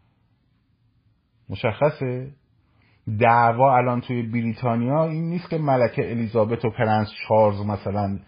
[1.48, 2.30] مشخصه؟
[3.20, 8.18] دعوا الان توی بریتانیا این نیست که ملکه الیزابت و پرنس چارلز مثلا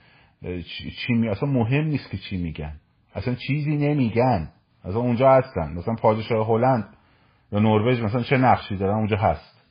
[1.06, 2.80] چی می اصلا مهم نیست که چی میگن.
[3.14, 4.52] اصلا چیزی نمیگن.
[4.84, 5.72] اصلا اونجا هستن.
[5.72, 6.96] مثلا پادشاه هلند
[7.52, 9.66] یا نروژ مثلا چه نقشی دارن؟ اونجا هست.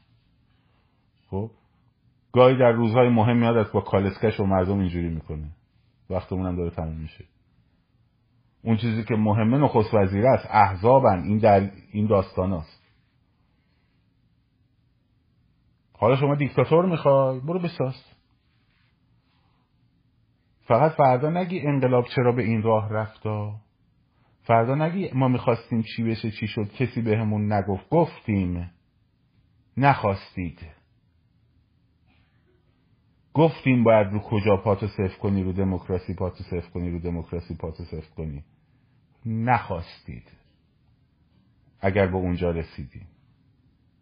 [1.30, 1.52] خب؟
[2.34, 5.50] گاهی در روزهای مهم میاد با کالسکش و مردم اینجوری می‌کنه.
[6.10, 7.26] وقتمون هم داره تموم میشه.
[8.64, 10.48] اون چیزی که مهمه نخست وزیر است.
[10.50, 11.24] احزابن.
[11.24, 12.80] این در این داستان است
[15.94, 17.96] حالا شما دیکتاتور می‌خوای؟ برو بساز.
[20.62, 23.56] فقط فردا نگی انقلاب چرا به این راه رفتا
[24.44, 27.90] فردا نگی ما می‌خواستیم چی بشه چی شد؟ کسی بهمون به نگفت.
[27.90, 28.72] گفتیم.
[29.78, 30.79] نخواستید.
[33.40, 37.84] گفتیم باید رو کجا پاتو صفر کنی رو دموکراسی پاتو صفر کنی رو دموکراسی پاتو
[37.84, 38.44] صفر کنی.
[39.26, 40.32] نخواستید.
[41.82, 43.08] اگر به اونجا رسیدیم.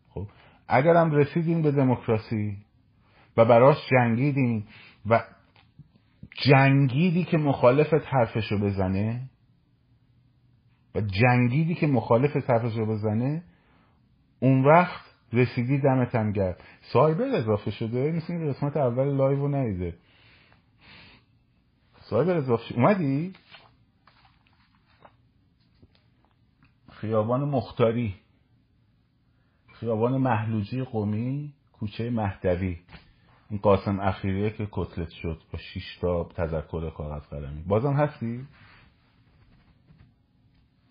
[0.09, 0.27] خب؟
[0.67, 2.57] اگرم رسیدیم به دموکراسی
[3.38, 4.67] و براش جنگیدیم
[5.05, 5.23] و
[6.31, 9.29] جنگیدی که مخالفت حرفشو بزنه
[10.95, 13.43] و جنگیدی که مخالفت حرفشو بزنه
[14.39, 16.63] اون وقت رسیدی دمتم گرد
[16.93, 19.97] سایبر اضافه شده؟ مثل این قسمت اول لایو رو ندیده
[22.09, 22.78] سایبر اضافه شده.
[22.78, 23.34] اومدی؟
[26.91, 28.15] خیابان مختاری.
[29.73, 32.80] خیابان محلوجی قومی کوچه مهدوی.
[33.49, 37.63] این قاسم اخیریه که کتلت شد با شیش تا تذکر کاغذ قلمی.
[37.63, 38.47] بازم هستی؟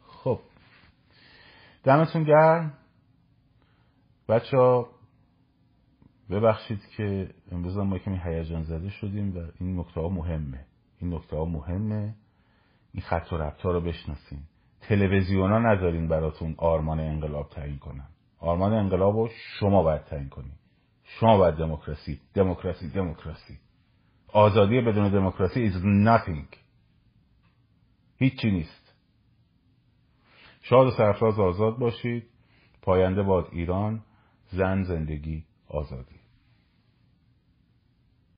[0.07, 0.41] خب.
[1.85, 2.79] دمتون گرم.
[4.29, 4.89] بچه ها
[6.31, 10.67] ببخشید که امروز ما کمی هیجان زده شدیم و این نکته ها مهمه.
[11.01, 12.15] این نکته ها مهمه.
[12.93, 14.39] این خط و ربط ها رو بشناسین.
[14.81, 18.09] تلویزیون ها نذارین براتون آرمان انقلاب تعیین کنن.
[18.39, 19.29] آرمان انقلاب رو
[19.61, 20.53] شما باید تعیین کنین
[21.03, 22.21] شما باید دموکراسی.
[22.35, 23.59] دموکراسی دموکراسی.
[24.29, 25.75] آزادی بدون دموکراسی is
[26.07, 26.57] nothing.
[28.17, 28.95] هیچی نیست.
[30.63, 32.27] شاد و سرفراز آزاد باشید.
[32.83, 34.03] پاینده باد ایران.
[34.53, 36.16] زن زندگی آزادی